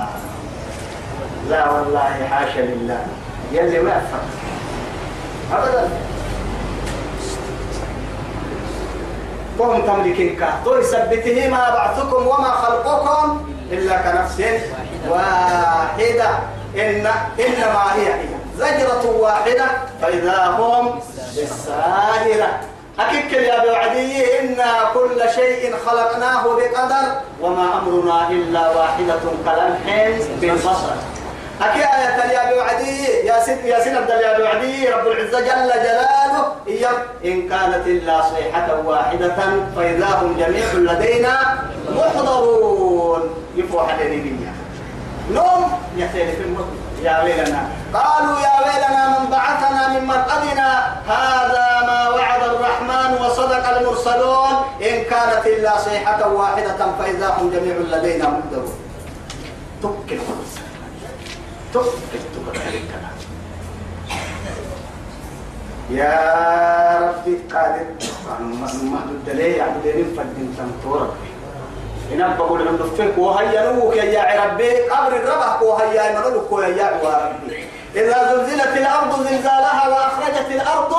لا 1.50 1.70
والله 1.70 2.28
حاشا 2.30 2.61
لله. 2.61 3.07
يلي 3.52 3.80
ما 3.80 3.90
أفهم. 3.90 4.28
أبدا. 5.52 5.88
وهم 9.59 9.87
تملكين 9.87 10.40
تو 10.64 10.76
يثبته 10.76 11.48
ما 11.48 11.70
بعثكم 11.70 12.26
وما 12.26 12.50
خلقكم 12.50 13.46
إلا 13.70 13.96
كنفس 13.96 14.42
واحدة. 15.09 16.28
إن 16.74 17.07
إنما 17.38 17.85
هي 17.94 18.14
زجرة 18.59 19.16
واحدة 19.20 19.64
فإذا 20.02 20.46
هم 20.46 21.00
بالساهرة. 21.37 22.61
أكيد 22.98 23.33
يا 23.33 23.64
بوعدي 23.64 24.40
إن 24.40 24.57
كل 24.94 25.30
شيء 25.35 25.74
خلقناه 25.87 26.42
بقدر 26.42 27.07
وما 27.40 27.68
أمرنا 27.78 28.28
إلا 28.30 28.70
واحدة 28.70 29.20
كلمح 29.44 30.11
بالبصر. 30.40 30.94
أكي 31.62 31.78
آية 31.78 32.32
يا 32.32 32.54
بوعدي 32.54 33.04
يا 33.26 33.40
سيد 33.44 33.64
يا 33.64 33.80
سيد 33.84 33.94
يا 33.94 34.38
بوعدي 34.38 34.88
رب 34.88 35.06
العزة 35.06 35.40
جل 35.40 35.70
جلاله 35.84 36.52
إيا 36.68 36.90
إن 37.24 37.48
كانت 37.48 37.86
إلا 37.86 38.22
صيحة 38.22 38.80
واحدة 38.84 39.36
فإذا 39.76 40.06
هم 40.06 40.36
جميع 40.38 40.72
لدينا 40.72 41.34
محضرون. 41.88 43.22
يفوح 43.56 43.92
علينا 43.92 44.52
نوم 45.30 45.78
يا 45.96 46.08
سيدي 46.12 46.32
في 46.32 46.44
يا 47.02 47.22
ويلنا. 47.22 47.68
قالوا 47.94 48.40
يا 48.40 48.54
ويلنا 48.64 49.18
من 49.18 49.30
بعثنا 49.30 49.88
من 49.88 50.04
مرقدنا 50.04 50.96
هذا 51.08 51.86
ما 51.86 52.08
وعد 52.08 52.42
الرحمن 52.42 53.10
وصدق 53.20 53.78
المرسلون. 53.78 54.54
إن 54.82 55.04
كانت 55.04 55.46
إلا 55.46 55.78
صيحة 55.78 56.28
واحدة 56.32 56.78
فإذا 56.98 57.28
هم 57.38 57.50
جميع 57.50 57.76
لدينا 57.76 58.28
محضرون. 58.28 58.78
تكل 59.82 60.18
يا 65.90 66.98
ربي 67.02 67.38
قادر 67.52 67.87
ما 68.82 69.00
الدليل 69.10 69.60
عبدين 69.60 70.14
فدين 70.16 70.56
تنطور 70.58 71.14
إن 72.12 72.34
بقول 72.38 72.68
عند 72.68 72.82
فيك 72.96 73.18
وهيا 73.18 73.72
نوك 73.72 73.96
يا 73.96 74.44
ربي 74.44 74.80
قبر 74.88 75.16
الربح 75.16 75.62
وهيا 75.62 76.18
منوك 76.18 76.52
يا 76.62 77.00
ربي. 77.02 77.64
إذا 77.94 78.34
زلزلت 78.34 78.76
الأرض 78.76 79.22
زلزالها 79.22 79.88
وأخرجت 79.88 80.50
الأرض 80.50 80.94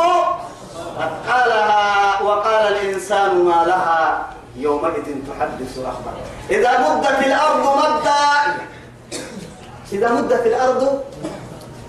أثقالها 0.98 2.22
وقال 2.22 2.68
الإنسان 2.76 3.44
ما 3.44 3.64
لها 3.68 4.26
يومئذ 4.56 5.04
تحدث 5.04 5.78
أخبارها 5.78 6.26
إذا 6.50 6.90
مدت 6.90 7.26
الأرض 7.28 7.78
مدا 7.78 8.66
إذا 9.94 10.12
مدت 10.12 10.46
الأرض 10.46 11.04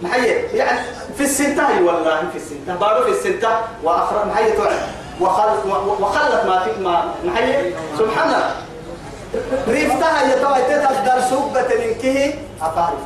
محيي 0.03 0.31
يعني 0.31 0.81
في 1.17 1.25
السنتة 1.25 1.83
والله 1.83 2.23
في 2.33 2.37
السنتة 2.37 2.75
بارو 2.81 3.05
في 3.05 3.11
السنتة 3.11 3.49
وأخرى 3.83 4.25
محيي 4.25 4.53
وخل 5.21 5.49
وخلت 6.01 6.45
ما 6.47 6.59
في 6.65 6.81
ما 6.81 7.15
محيي 7.25 7.75
سبحان 7.99 8.29
الله 8.29 8.51
ريفتها 9.69 10.23
يتوى 10.35 10.59
تتقدر 10.69 11.21
سبة 11.21 11.85
منكه. 11.85 12.35
أفارف 12.63 12.99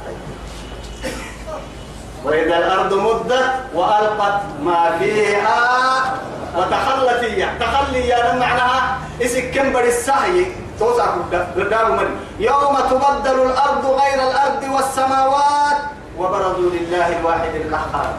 وإذا 2.24 2.59
الأرض 2.59 2.94
مدت 2.94 3.50
وألقت 3.74 4.40
ما 4.62 4.98
فيها 4.98 6.20
وتخلت 6.57 7.20
تخلي 7.61 8.09
يا 8.09 8.35
معناها 8.35 8.98
اسك 9.22 9.50
كم 9.50 9.72
بر 9.72 9.85
السعي 9.85 10.46
توسع 10.81 11.07
قدام 11.57 11.97
من 11.97 12.09
يوم 12.40 12.75
تبدل 12.90 13.43
الأرض 13.43 13.85
غير 13.87 14.19
الأرض 14.31 14.62
والسماوات 14.75 15.79
وبرزوا 16.19 16.71
لله 16.71 17.21
الواحد 17.21 17.55
القهار. 17.55 18.14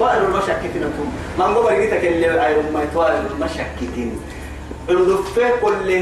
وائل 0.00 0.22
المشكتين 0.24 0.82
لكم 0.82 1.06
من 1.38 1.54
قبل 1.54 1.76
جيتك 1.80 2.04
اللي 2.04 2.40
عيرون 2.40 2.72
ما 2.74 2.82
يتوائل 2.82 3.26
المشكتين. 3.30 4.20
الدفة 4.88 5.50
كله 5.62 5.94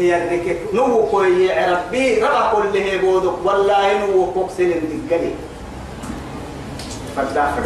هي 0.00 0.16
الركب 0.16 0.56
نو 0.74 1.06
كوي 1.10 1.50
ربي. 1.72 2.22
ربا 2.22 2.52
كله 2.52 2.98
بودك. 3.02 3.36
والله 3.44 3.98
نو 3.98 4.32
كوكسل 4.32 4.72
الدقلي 4.72 5.34
فالداخل 7.16 7.62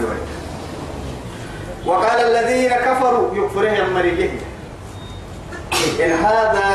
وقال 1.86 2.18
الذين 2.20 2.70
كفروا 2.70 3.34
يكفرهم 3.34 3.94
مريجه 3.94 4.30
إن 6.00 6.12
هذا 6.12 6.68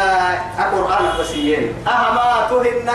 القرآن 0.59 1.05
بسيين 1.19 1.73
أهما 1.87 2.47
تهن 2.49 2.89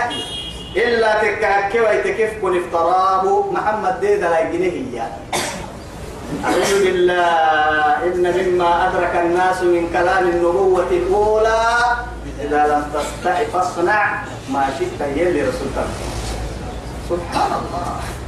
إلا 0.77 1.11
تكاكي 1.23 1.81
ويتكف 1.81 2.33
كن 2.43 2.53
افتراه 2.65 3.45
محمد 3.53 4.01
ديدا 4.01 4.29
لا 4.29 4.39
هي 4.39 5.03
أعوذ 6.45 6.85
بالله 6.85 8.05
إن 8.07 8.25
مما 8.39 8.89
أدرك 8.89 9.15
الناس 9.17 9.63
من 9.63 9.91
كلام 9.93 10.29
النبوة 10.29 10.91
الأولى 10.91 11.63
إذا 12.41 12.67
لم 12.67 12.83
تستطع 12.95 13.45
فاصنع 13.53 14.23
ما 14.51 14.67
شئت 14.79 15.01
يلي 15.17 15.43
رسول 15.43 15.69
سبحان 17.11 17.53
الله. 17.53 18.24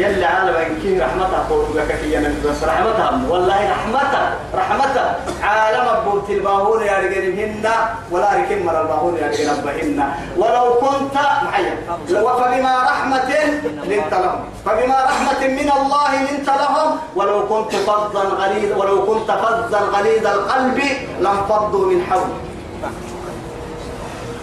يلي 0.00 0.24
عالم 0.24 0.54
إنكي 0.56 0.98
رحمتها 1.04 1.46
قولك 1.50 1.88
كي 2.02 2.12
بس 2.44 2.64
رحمتها 2.64 3.08
والله 3.28 3.70
رحمتها 3.70 4.26
رحمتها 4.54 5.08
عالم 5.42 5.86
بوت 6.04 6.30
الباهون 6.30 6.80
يا 6.82 6.98
رجلهن 6.98 7.64
ولا 8.10 8.28
ركن 8.38 8.58
مر 8.66 8.76
الباهون 8.82 9.14
يا 9.22 9.26
رجلهن 9.28 9.98
ولو 10.36 10.66
كنت 10.82 11.14
معي 11.44 11.66
فبما 12.08 12.74
رحمة 12.92 13.30
لنت 13.90 14.12
لهم. 14.24 14.40
فبما 14.66 14.98
رحمة 15.10 15.40
من 15.58 15.68
الله 15.78 16.10
لنت 16.30 16.48
لهم. 16.62 16.90
ولو 17.16 17.38
كنت 17.48 17.72
فظا 17.76 18.22
غليظ 18.40 18.78
ولو 18.78 19.06
كنت 19.06 19.30
فظا 19.30 19.80
غليظ 19.94 20.26
القلب 20.26 20.78
لانفضوا 21.20 21.86
من 21.86 21.98
حولك 22.10 22.40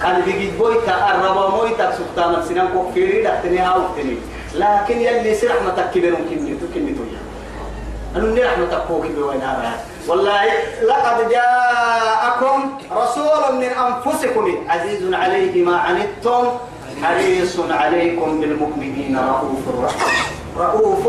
قلبي 0.04 0.32
جيت 0.32 0.54
بويتا 0.60 0.96
الربا 1.12 1.50
مويتا 1.50 1.92
سلطان 1.98 2.44
سنان 2.50 2.68
كوكيري 2.74 3.24
دحتني 3.24 3.60
هاوتني 3.60 4.18
لكن 4.58 4.98
يلي 5.02 5.36
سي 5.36 5.48
رحمتك 5.48 5.92
كبيرون 5.94 6.22
كني 6.30 6.54
تكني 6.62 6.92
تويا 6.98 7.22
أنا 8.16 8.46
رحمتك 8.46 8.84
فوق 8.88 9.06
بوين 9.06 9.42
والله 10.08 10.44
لقد 10.82 11.30
جاءكم 11.30 12.78
رسول 12.92 13.56
من 13.56 13.64
أنفسكم 13.64 14.46
عزيز 14.68 15.14
عليه 15.14 15.64
ما 15.64 15.78
عنتم 15.78 16.44
حريص 17.04 17.60
عليكم 17.60 18.42
بالمؤمنين 18.42 19.18
رؤوف 19.18 19.64
رحيم. 19.84 20.24
رؤوف 20.58 21.06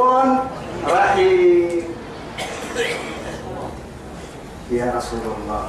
رحيم. 0.88 1.82
يا 4.70 4.92
رسول 4.96 5.24
الله. 5.38 5.68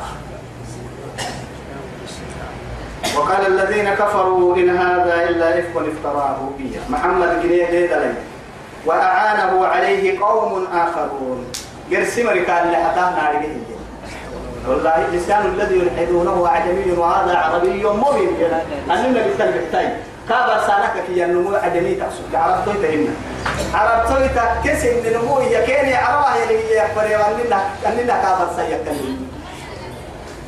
وقال 3.17 3.47
الذين 3.47 3.93
كفروا 3.93 4.55
إن 4.55 4.69
هذا 4.69 5.29
إلا 5.29 5.59
إفك 5.59 5.75
افتراه 5.75 6.37
إياه 6.59 6.81
محمد 6.89 7.43
جنيه 7.43 7.69
ليدلي 7.69 8.13
وأعانه 8.85 9.67
عليه 9.67 10.19
قوم 10.19 10.67
آخرون. 10.73 11.51
قرسم 11.91 12.27
ركال 12.29 12.71
لحتاه 12.71 13.09
ناريه 13.09 13.57
والله 14.67 15.05
اللسان 15.05 15.45
الذي 15.45 15.75
يلحدونه 15.75 16.47
أعجمي 16.47 16.91
وهذا 16.97 17.37
عربي 17.37 17.83
مبين. 17.83 18.29
أننا 18.91 19.21
بالتلبحتين 19.23 19.89
كابا 20.29 20.67
سالك 20.67 21.03
في 21.07 21.23
النمو 21.25 21.55
عجمي 21.55 21.95
تقصد 21.95 22.35
عربتوي 22.35 22.73
تهمنا 22.73 23.13
عربتوي 23.73 24.27
تكسن 24.63 25.07
النمو 25.07 25.39
يكيني 25.39 25.95
عربه 25.95 26.35
يلي 26.35 26.75
يحفري 26.75 27.15
وأننا 27.15 27.59
أننا 27.87 28.15
كابا 28.23 28.49
سيكلم. 28.55 29.27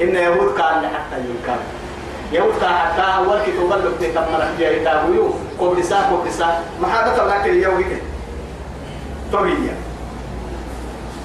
إن 0.01 0.15
يهود 0.15 0.59
قال 0.59 0.85
حتى 0.85 1.17
يكلم 1.17 1.80
يوتا 2.31 2.67
حتى 2.67 3.01
أول 3.01 3.39
كتب 3.41 3.73
اللي 3.73 3.89
بتكمل 3.89 4.41
في 4.57 4.83
تابويو 4.83 5.33
قبل 5.59 5.83
ساعة 5.83 6.11
قبل 6.15 6.31
ساعة 6.31 6.59
ما 6.81 6.87
حدا 6.87 7.17
طلعك 7.17 7.45
اليوم 7.45 7.81
كده 7.81 8.01
طبيعي. 9.33 9.75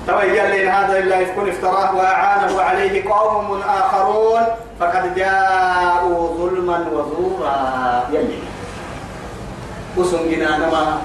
تبين 0.07 0.69
هذا 0.69 0.99
إلا 0.99 1.21
يكون 1.21 1.49
افتراه 1.49 1.97
وأعانه 1.97 2.61
عليه 2.61 3.11
قوم 3.11 3.61
آخرون. 3.63 4.41
فقد 4.81 5.15
جاءوا 5.15 6.37
ظلما 6.39 6.87
وزورا. 6.93 7.57
يلي. 8.13 8.39
أسن 9.99 10.31
جنانا 10.31 10.67
ما 10.71 10.99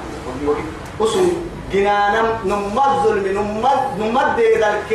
أسن 1.02 1.28
جنانا 1.74 2.22
نمد 2.46 2.94
ظلم. 3.04 3.26
نمد 3.38 4.00
نمد 4.00 4.40
ذلك 4.40 4.92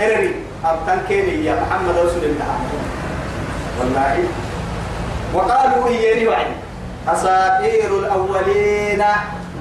إرري. 0.00 0.34
أبتن 0.64 1.00
كيني 1.08 1.44
يا 1.44 1.54
محمد 1.54 1.96
رسول 1.98 2.24
الله. 2.24 2.58
والله 3.78 4.24
وقالوا 5.34 5.88
إياني 5.88 6.28
وعد 6.28 6.46
أساطير 7.08 7.98
الأولين. 7.98 9.02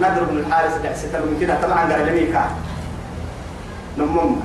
ندر 0.01 0.23
بن 0.23 0.37
الحارس 0.37 0.73
دعسة 0.83 1.19
من 1.25 1.37
كده. 1.41 1.57
طبعا 1.61 1.93
قال 1.93 2.05
جميع 2.05 2.31
كان 2.33 2.49
نمم. 3.97 4.35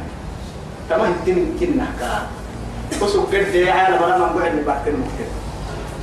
تمام 0.90 1.12
تم 1.26 1.56
كنا 1.60 1.86
كا 2.00 2.26
وسوق 3.04 3.28
قد 3.28 3.56
عالم 3.68 4.02
أنا 4.02 4.16
من 4.18 4.32
بعد 4.40 4.64
بعد 4.66 4.88
المكتب 4.88 5.28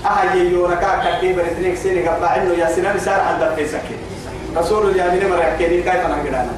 أهل 0.05 0.51
يوركا 0.51 1.17
كتير 1.17 1.35
بريتنيك 1.35 1.77
سيني 1.77 2.07
قبع 2.07 2.35
إنه 2.35 2.53
يا 2.53 2.69
سنان 2.75 2.99
سار 2.99 3.19
عند 3.21 3.55
في 3.55 3.67
سكين 3.67 3.97
رسول 4.57 4.89
الله 4.89 5.03
من 5.03 5.29
مرة 5.29 5.55
كيف 5.57 5.87
أنا 5.87 6.15
قدانا 6.15 6.53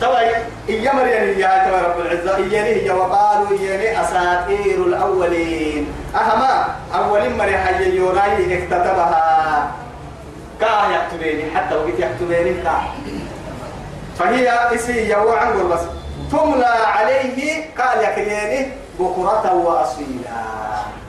طبعا 0.00 0.20
إيا 0.68 0.92
مريم 0.92 1.38
يا 1.38 1.64
ترى 1.64 1.80
رب 1.86 2.00
العزة 2.00 2.36
إياني 2.36 2.82
هي 2.82 2.90
وقالوا 2.90 3.50
إياني 3.50 4.00
أساطير 4.00 4.86
الأولين. 4.86 5.92
أهما 6.14 6.66
أولين 6.94 7.38
مريم 7.38 7.58
حي 7.58 7.96
يوناي 7.96 8.58
اكتتبها 8.58 9.70
كاه 10.60 10.86
يكتبيني 10.96 11.56
حتى 11.56 11.74
وقت 11.74 11.98
يكتبيني 11.98 12.62
كاه. 12.62 12.82
فهي 14.18 14.74
إسي 14.74 15.10
يوعا 15.10 15.50
بس. 15.50 15.80
تملى 16.32 16.66
عليه 16.66 17.64
قال 17.78 18.04
يكريني 18.04 18.68
بكرة 18.98 19.54
وأصيلا. 19.54 20.36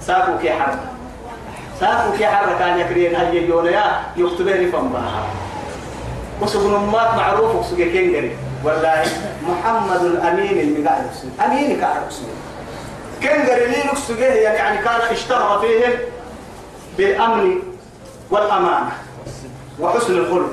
ساكو 0.01 0.37
كي 0.41 0.53
حرب 0.53 0.79
ساكو 1.79 2.17
كي 2.17 2.27
حرب 2.27 2.59
كان 2.59 2.79
يكرين 2.79 3.15
هاي 3.15 3.47
يونيا 3.47 4.01
يكتبيني 4.17 4.71
فنباها 4.71 5.23
وسبن 6.41 6.71
مات 6.91 7.13
معروف 7.15 7.55
وسجى 7.55 7.91
كينجري 7.91 8.35
والله 8.63 9.03
محمد 9.47 10.03
الأمين 10.03 10.59
اللي 10.59 10.89
قاعد 10.89 11.05
يقصد 11.05 11.29
أمين 11.45 11.81
قاعد 11.81 12.01
يقصد 12.01 12.25
كينجري 13.21 13.65
لي 13.67 13.83
نقصد 13.85 14.19
يعني 14.19 14.77
كان 14.77 15.01
اشتهر 15.11 15.59
فيهم 15.59 15.93
بالأمن 16.97 17.59
والأمانة 18.31 18.91
وحسن 19.79 20.17
الخلق 20.17 20.49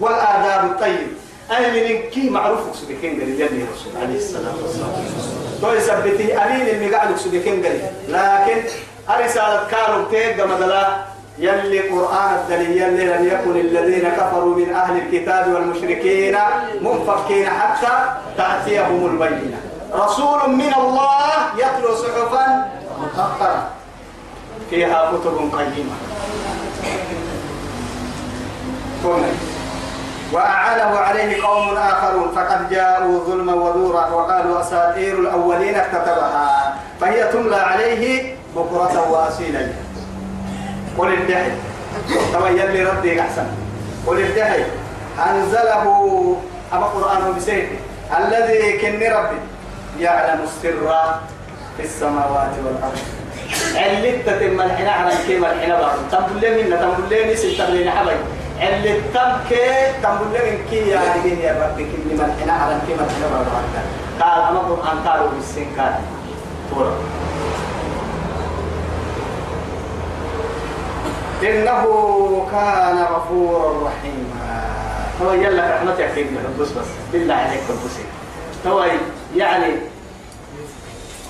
والآداب 0.00 0.64
الطيب. 0.70 1.06
أي 1.50 1.70
من 1.70 2.10
كي 2.10 2.30
معروف 2.30 2.60
يقصد 2.66 2.92
كينجري 3.00 3.32
رسول 3.42 4.02
عليه 4.02 4.16
الصلاة 4.16 4.52
والسلام 4.62 4.88
تو 5.62 5.72
يثبته 5.72 6.44
أمين 6.46 6.68
اللي 6.68 6.94
قاعد 6.94 7.10
يقصد 7.10 7.36
كينجري 7.36 7.80
لكن 8.08 8.62
أرسالة 9.10 9.68
كانوا 9.70 10.04
تيجا 10.10 10.44
مثلا 10.46 10.96
يلي 11.38 11.80
قرآن 11.80 12.34
الدليل 12.34 12.82
يلي 12.82 13.04
لم 13.04 13.26
يكن 13.28 13.60
الذين 13.60 14.08
كفروا 14.08 14.56
من 14.56 14.74
أهل 14.74 14.96
الكتاب 14.96 15.52
والمشركين 15.52 16.36
منفكين 16.80 17.46
حتى 17.50 17.94
تأتيهم 18.36 19.06
البينة. 19.06 19.60
رسول 19.94 20.50
من 20.50 20.74
الله 20.74 21.32
يتلو 21.58 21.94
صحفا 21.94 22.70
مطهرة 23.02 23.66
فيها 24.70 25.12
كتب 25.12 25.36
قيمة. 25.52 25.96
وأعانه 30.32 30.98
عليه 30.98 31.42
قوم 31.42 31.76
آخرون. 31.76 32.28
فقد 32.36 32.70
جاءوا 32.70 33.24
ظلما 33.24 33.54
وزورا 33.54 34.06
وقالوا 34.06 34.60
أساطير 34.60 35.18
الأولين 35.18 35.74
اكتتبها. 35.74 36.74
فهي 37.00 37.32
تملى 37.32 37.56
عليه 37.56 38.34
بكرة 38.56 39.10
وأصيلا 39.10 39.68
قل 40.98 41.12
الدحي 41.12 41.50
طبعا 42.34 42.50
يلي 42.50 42.84
ردي 42.84 43.20
أحسن. 43.20 43.46
قل 44.06 44.18
الدحي 44.20 44.62
أنزله 45.18 45.84
أما 46.72 46.86
قرآن 46.86 47.34
بسيط 47.36 47.64
الذي 48.18 48.78
كن 48.78 49.02
ربي. 49.12 49.38
يعلم 50.00 50.40
السر 50.42 50.90
في 51.76 51.82
السماوات 51.82 52.50
والأرض. 52.64 52.98
علت 53.74 54.26
تتم 54.26 54.60
الحنا 54.60 54.90
على 54.90 55.12
كيما 55.26 55.52
الحنا 55.52 55.80
بعض 55.80 55.96
تقول 56.10 56.40
لي 56.40 56.62
منا 56.62 56.76
تقول 56.76 57.08
لي 57.10 57.32
نسي 57.32 57.56
تقول 57.56 57.90
حبايب 57.90 58.18
علت 58.60 59.00
تم 59.14 59.30
كي 59.48 59.92
تقول 60.02 60.28
لي 60.32 60.50
من 60.50 60.58
كي 60.70 60.88
يعني 60.88 61.42
يا 61.42 61.52
ربي 61.62 61.84
كل 61.84 62.02
من 62.10 62.20
الحنا 62.20 62.52
على 62.52 62.78
كيما 62.86 63.06
الحنا 63.06 63.26
بعض 63.30 63.46
قال 64.20 64.42
أما 64.48 64.58
قرآن 64.58 64.96
قالوا 65.06 65.28
بالسين 65.30 65.66
قال. 65.78 65.94
تورا. 66.70 66.92
إنه 71.44 71.84
كان 72.52 72.98
غفورا 72.98 73.88
رحيما. 73.88 74.64
هو 75.22 75.32
يلا 75.32 75.74
رحمتك 75.76 76.08
في 76.14 76.24
بس 76.60 76.68
بس 76.68 76.86
بالله 77.12 77.34
عليك 77.34 77.60
بس. 77.84 77.96
هو 78.66 78.86
يعني 79.36 79.72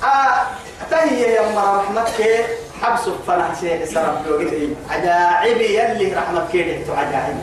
آه 0.03 0.43
تهي 0.91 1.21
يا 1.23 1.53
مرة 1.55 1.77
رحمتك 1.83 2.47
حبس 2.83 3.01
فنح 3.27 3.61
شيء 3.61 3.85
سرب 3.85 4.27
لوجتي 4.27 4.69
عجائب 4.91 5.61
يلي 5.61 6.15
رحمتك 6.15 6.55
لحتو 6.55 6.93
عجائب. 6.93 7.37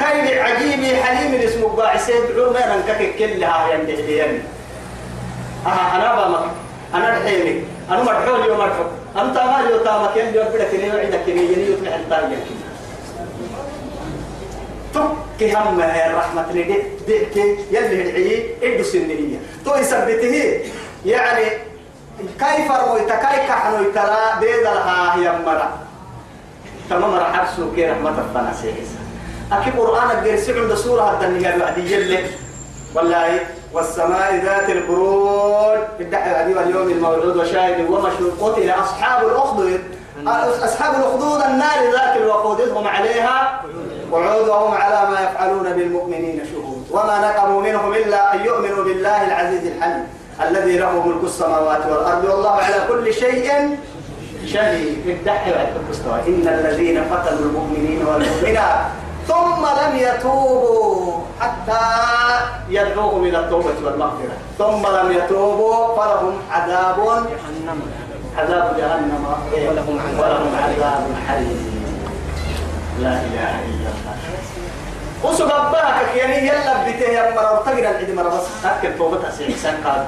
كاين 0.00 0.38
عجيبي 0.38 0.96
حليم 0.96 1.40
اسمه 1.40 1.68
باعسيد 1.68 2.22
عمر 2.38 2.74
انكك 2.74 3.16
كلها 3.18 3.74
يندي 3.74 3.92
يندي 3.92 4.42
آه 5.66 5.96
أنا 5.96 6.14
بما 6.14 6.50
أنا 6.94 7.16
الحيني 7.16 7.64
أنا 7.90 8.02
مرحول 8.02 8.46
يوم 8.46 8.58
مرحول 8.58 8.86
أنت 9.18 9.36
ما 9.36 9.58
يو 9.70 9.78
تامك 9.84 10.16
يوم 10.16 10.34
يوم 10.34 10.48
بدك 10.54 10.74
يوم 10.74 10.96
عندك 10.96 11.28
يوم 11.28 11.38
يوم 11.38 11.72
يطلع 11.72 11.94
الطاقة 11.96 12.36
تك 14.94 15.56
هم 15.56 15.80
الرحمة 15.80 16.52
لدي 16.52 16.82
ديك 17.06 17.36
يلي 17.70 18.02
العي 18.02 18.54
إدو 18.62 18.84
سنية 18.84 19.38
تو 19.64 19.74
يثبته. 19.74 20.60
يعني 21.06 21.44
كيف 22.40 22.70
رويت 22.70 23.08
كيف 23.08 23.50
حنويت 23.50 23.94
لا 23.94 24.40
بيد 24.40 24.62
لها 24.62 25.16
هي 25.16 25.32
مرة. 25.46 25.78
تمام 26.90 27.10
مرة 27.10 27.32
حبسو 27.32 27.72
كي 27.76 27.90
رحمة 27.90 28.10
ربنا 28.10 28.52
سيحسا 28.62 29.00
أكي 29.52 29.70
قرآن 29.70 30.18
الجرسي 30.18 30.60
عند 30.60 30.74
سورة 30.74 31.20
الدنيا 31.20 31.58
بعد 31.58 31.78
يلي. 31.78 32.26
والله 32.94 33.40
والسماء 33.72 34.34
ذات 34.44 34.70
البروج 34.70 35.78
بالدحر 35.98 36.30
العدي 36.30 36.54
واليوم 36.54 36.88
الموعود 36.88 37.36
وشاهد 37.36 37.90
ومشهود 37.90 38.32
قتل 38.40 38.70
أصحاب 38.70 39.28
الأخدود. 39.28 39.80
أصحاب 40.64 40.94
الأخدود 40.94 41.40
النار 41.42 41.92
ذات 41.92 42.16
الوقود 42.16 42.60
هم 42.60 42.88
عليها 42.88 43.62
قعود 44.12 44.48
وهم 44.48 44.74
على 44.74 45.10
ما 45.10 45.20
يفعلون 45.20 45.72
بالمؤمنين 45.72 46.42
شهود. 46.52 46.86
وما 46.90 47.18
نقموا 47.20 47.62
منهم 47.62 47.92
إلا 47.92 48.34
أن 48.34 48.44
يؤمنوا 48.44 48.84
بالله 48.84 49.26
العزيز 49.26 49.66
الحليم 49.66 50.06
الذي 50.48 50.78
له 50.78 51.06
ملك 51.06 51.24
السماوات 51.24 51.86
والأرض. 51.86 52.24
والله 52.24 52.50
على 52.50 52.74
كل 52.88 53.14
شيء 53.14 53.76
شهيد. 54.46 55.06
الدحر 55.06 55.52
إن 56.28 56.48
الذين 56.48 56.98
قتلوا 56.98 57.40
المؤمنين 57.40 58.06
والمؤمنات 58.06 58.80
ثم 59.28 59.62
لم 59.80 59.96
يتوبوا 59.96 61.12
حتى 61.40 61.84
يدعوهم 62.68 63.24
إلى 63.24 63.38
التوبة 63.38 63.74
والمغفرة. 63.84 64.36
ثم 64.58 64.86
لم 64.86 65.12
يتوبوا 65.12 65.96
فلهم 65.96 66.34
عذاب 66.50 66.96
جهنم. 67.30 67.80
عذاب 68.38 68.76
جهنم. 68.78 69.24
ولهم 69.52 70.50
عذاب. 70.64 71.06
الحريق 71.10 71.56
لا 73.02 73.08
إله 73.08 73.52
إلا 73.70 73.88
الله. 73.94 74.16
وسوق 75.24 75.54
أباك 75.54 76.16
يعني 76.16 76.48
يلا 76.48 76.84
بيته 76.84 77.08
يا 77.10 77.34
مرة 77.34 77.62
تقرا 77.66 77.78
العيد 77.78 78.10
مرة 78.14 78.28
بس 78.28 78.64
أكل 78.64 78.98
توبتها 78.98 79.30
سيحسن 79.30 79.74
قال 79.84 80.04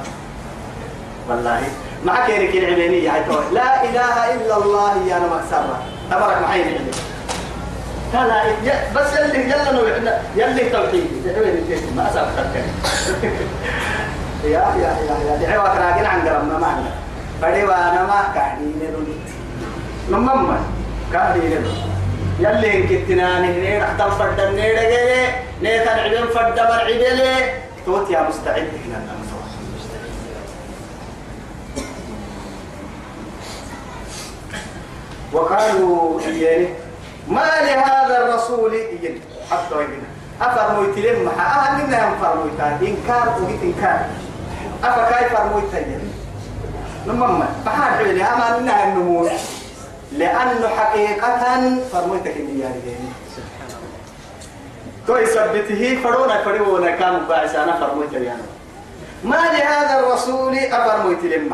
والله. 1.28 1.62
معك 2.04 2.28
يا 2.28 2.48
ركين 2.48 2.64
عمينية 2.64 3.26
لا 3.52 3.84
إله 3.84 4.34
إلا 4.34 4.56
الله 4.56 4.92
يا 5.06 5.16
أنا 5.16 5.26
مأسرة 5.26 5.78
تبارك 6.10 6.42
معي 6.42 6.62
العلم 6.62 6.90
بس 8.94 9.12
يلي 9.18 9.44
يلا 9.50 9.72
نو 9.72 9.80
يلي 10.36 10.70
توحيد. 10.70 11.06
ما 11.96 12.10
أسأل 12.10 12.28
يا 14.44 14.50
يا 14.50 14.74
يا 14.78 14.96
يا. 15.30 15.36
دعوة 15.36 15.68
راجل 15.78 16.06
عن 16.06 16.28
قرب 16.28 16.44
ما 16.44 16.84
بدي 17.42 17.64
وأنا 17.64 18.02
ما 18.02 18.32
كاهدين 18.34 18.74
نروني 18.82 19.14
نمما 20.10 20.60
كاهدين 21.12 21.50
نروني 21.50 21.88
يلي 22.40 22.82
كتنا 22.82 23.40
نهني 23.40 23.78
رحت 23.78 24.02
فرد 24.02 24.40
النيرة 24.40 24.80
نيتا 25.62 25.90
عبين 25.90 26.26
فرد 26.34 26.60
مرعبلي 26.60 27.52
توت 27.86 28.10
يا 28.10 28.28
مستعد. 28.28 28.68
هنا 28.86 29.00
وقالوا 35.32 36.20
يعني 36.20 36.68
ما 37.28 37.50
لهذا 37.60 38.18
الرسول 38.24 38.74
يجد 38.74 39.20
حتى 39.50 39.74
يجد 39.74 40.02
أفرمويت 40.40 40.98
لهم 40.98 41.28
أهل 41.28 41.86
منا 41.86 42.08
هم 42.08 42.14
فرمويتان. 42.22 42.78
إنكار 42.82 43.42
وقيت 43.42 43.62
إنكار 43.62 44.06
أفكاي 44.84 45.28
فرمويت 45.30 45.74
يجد 45.74 46.12
نمما 47.06 47.48
فحال 47.66 47.94
حولي 47.94 48.24
أما 48.24 48.58
منا 48.58 48.84
النمور 48.84 49.30
لأنه 50.12 50.68
حقيقة 50.68 51.78
فرمويتك 51.92 52.36
النيار 52.36 52.72
ديني. 52.84 53.08
تو 55.06 55.16
يثبته 55.16 56.00
فرونا 56.02 56.44
فرونا 56.44 56.90
كان 56.90 57.18
باعثانا 57.28 57.80
فرمويت 57.80 58.12
يعني 58.12 58.42
ما 59.24 59.36
لهذا 59.36 60.00
الرسول 60.00 60.58
أفرمويت 60.58 61.24
لهم 61.24 61.50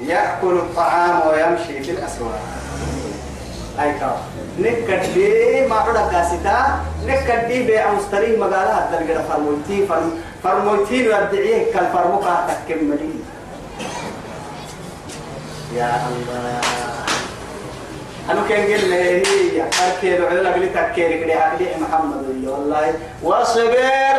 يأكل 0.00 0.52
الطعام 0.52 1.20
ويمشي 1.28 1.82
في 1.82 1.90
الأسواق. 1.90 2.40
أي 3.80 3.92
كاف 3.92 4.18
نكدي 4.58 5.66
ما 5.66 5.76
عدا 5.76 6.00
قاستا 6.00 6.80
نكدي 7.06 7.62
بيع 7.62 7.92
مستري 7.92 8.36
مقالة 8.36 8.84
الدرجة 8.84 9.22
فرموتي 9.28 9.86
فرم 9.86 10.20
يا 15.76 15.90
الله. 16.06 16.60
أنا 18.30 18.40
كان 18.48 18.66
تكير 20.68 21.24
كده 21.24 21.34
أكلي 21.34 21.66
محمد 21.80 22.24
والله. 22.46 22.94
واصبر 23.22 24.18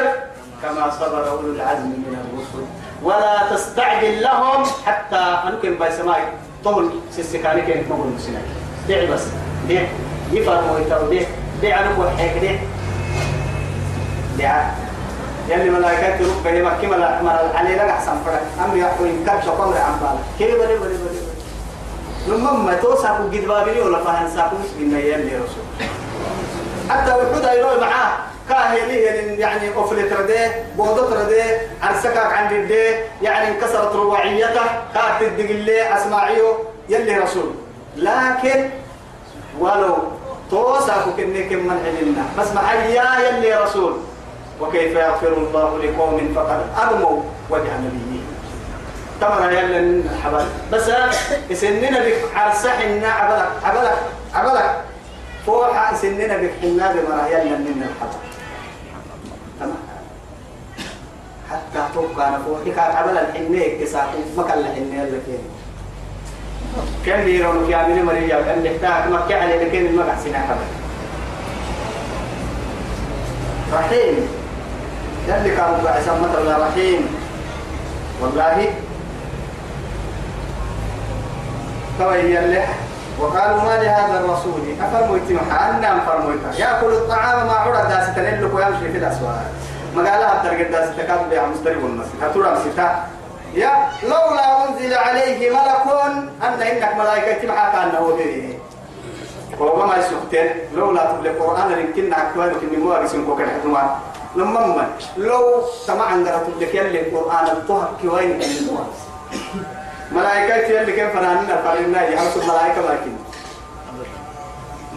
كما 0.63 0.89
صبر 0.99 1.29
أولو 1.29 1.51
العزم 1.51 1.87
من 1.87 2.17
الرسل. 2.21 2.65
ولا 3.03 3.55
تستعجل 3.55 4.21
لهم 4.21 4.63
حتى 4.85 5.15
أنا 5.15 5.59
كان 5.63 5.75
بايسماي 5.75 6.21
طول 6.63 6.99
سيسكاني 7.11 7.61
كان 7.61 7.83
مقول 7.89 8.07
مسلم 8.07 8.41
دعي 8.89 9.07
بس؟ 9.07 9.23
دعي 9.69 9.87
يفرموا 10.35 10.79
يتو 10.79 11.09
دعي 11.09 11.25
دعي 11.61 11.75
أنا 11.79 11.91
بوحيك 11.91 12.33
دعي 12.43 12.59
دعي 14.37 14.65
يلي 15.49 15.69
ملائكة 15.69 16.19
ربك 16.19 16.53
يمكي 16.53 16.87
ملائكة 16.87 17.57
علي 17.57 17.75
لك 17.75 17.79
أحسن 17.79 18.15
فرق 18.25 18.41
أم 18.65 18.77
يحوي 18.77 19.09
كبش 19.27 19.47
قمر 19.49 19.77
عن 19.77 19.95
بالك. 20.01 20.23
كيف 20.39 20.55
بلي 20.55 20.77
بلي 20.77 20.97
بلي 20.97 21.25
لما 22.27 22.51
ما 22.51 22.73
توسع 22.73 23.11
قد 23.11 23.45
بابلي 23.47 23.81
ولا 23.81 24.03
فهن 24.03 24.29
ساكو 24.35 24.55
من 24.79 24.99
يلي 24.99 25.35
رسول. 25.35 25.65
حتى 26.89 27.11
وحود 27.11 27.45
أيروي 27.45 27.79
معاه. 27.81 28.17
كاهلي 28.49 28.95
يعني 29.39 29.69
أفل 29.77 30.09
تردي 30.09 30.47
بودو 30.77 31.09
تردي 31.09 31.41
عرسكك 31.83 32.17
عند 32.17 32.51
الدي 32.51 32.95
يعني 33.21 33.47
انكسرت 33.47 33.95
رباعيته 33.95 34.61
كانت 34.93 35.21
الدقلي 35.21 35.97
أسماعيو 35.97 36.57
يلي 36.89 37.17
رسول. 37.17 37.51
لكن 37.97 38.69
ولو 39.59 39.97
كني 41.17 41.43
كم 41.49 41.57
من 41.57 41.79
علمنا. 41.85 42.23
بس 42.39 42.51
معايا 42.55 43.29
يلي 43.29 43.53
رسول. 43.53 43.97
وكيف 44.61 44.95
يغفر 44.95 45.33
الله 45.33 45.83
لقوم 45.83 46.33
فقد 46.35 46.61
أدموا 46.77 47.21
وجه 47.49 47.77
نبيه. 47.77 48.21
تمر 49.21 49.51
يلا 49.51 49.79
الحبل. 49.79 50.45
بس 50.71 50.91
سننا 51.61 51.99
بك 51.99 52.17
عرسحنا 52.35 53.07
عبلك. 53.07 53.49
عبلك. 53.63 53.97
عبلك. 54.33 54.81
فوحة 55.45 55.95
سننا 55.95 56.37
بك 56.37 56.51
حنا 56.61 56.91
بمرا 56.91 57.27
يلا 57.27 57.57
من 57.57 57.89
الحبل. 57.89 58.19
حتى 61.51 61.93
توقع 61.93 62.37
كان 62.65 62.91
عبل 62.95 63.17
الحنة 63.17 63.81
كساكو 63.81 64.17
ما 64.37 64.43
كان 64.43 64.59
الحنة 64.59 64.95
يلا 65.03 65.19
كين 65.25 65.43
كان 67.05 67.25
بيرون 67.25 67.65
في 67.67 67.75
عمل 67.75 68.05
مريم. 68.05 68.31
أن 68.31 68.63
نحتاج 68.63 69.11
ما 69.11 69.21
كان 69.29 69.41
عليه 69.41 69.63
لكن 69.63 69.95
ما 69.95 70.03
بحسنا 70.05 70.39
حبل 70.39 70.67
رحيم. 73.73 74.27
يلي 75.27 75.55
كانوا 75.55 75.77
بعثا 75.83 76.19
مثلا 76.19 76.67
رحيم. 76.67 77.07
والله. 78.21 78.73
توي 81.99 82.39
اللي 82.39 82.63
وقالوا 83.19 83.61
ما 83.61 83.83
لهذا 83.83 84.19
الرسول؟ 84.19 84.61
أفرموا 84.81 85.17
يتمحى 85.17 85.69
أنا 85.69 86.03
أفرموا 86.03 86.33
يأكل 86.57 86.93
الطعام 86.93 87.47
ما 87.47 87.53
عرى 87.53 87.89
داس 87.89 88.15
تنلك 88.15 88.53
ويمشي 88.53 88.91
في 88.91 88.97
الأسواق. 88.97 89.51
ما 89.95 90.11
قال 90.11 90.21
لها 90.21 90.43
الدرجة 90.43 90.71
داس 90.71 90.97
تكاد 90.97 91.29
بيع 91.29 91.45
مستريب 91.45 91.85
المسجد 91.85 92.23
هتورا 92.23 92.59
مسيتا 92.59 93.03
يا 93.55 93.89
لولا 94.03 94.67
أنزل 94.69 94.93
عليه 94.93 95.49
ملك 95.49 95.85
أن 96.43 96.61
إنك 96.61 96.95
ملائكة 96.99 97.33
تمحى 97.41 97.71
كأنه 97.71 98.15
به 98.17 98.59
وهو 99.59 99.85
ما 99.87 99.95
يسكتين 99.97 100.55
لولا 100.75 101.11
تبلي 101.11 101.29
القرآن 101.29 101.71
يمكن 101.71 102.13
أكوان 102.13 102.51
كني 102.61 102.77
مو 102.77 102.93
أرسم 102.93 103.25
كوكا 103.25 103.45
حتمان 103.47 103.89
لما 104.35 104.65
ما 104.67 104.87
لو 105.17 105.61
سمع 105.85 106.05
عندنا 106.05 106.37
تبلي 106.37 106.77
يلي 106.77 107.01
القرآن 107.01 107.45
الطهر 107.45 107.89
كوين 108.01 108.39
كني 108.39 108.59
مو 108.71 108.77
ملائكة 110.11 110.55
يلي 110.55 110.91
كيف 110.91 111.13
فراننا 111.13 111.61
فرنا 111.61 112.09
يحرس 112.09 112.37
الملائكة 112.37 112.81
لكن 112.81 113.11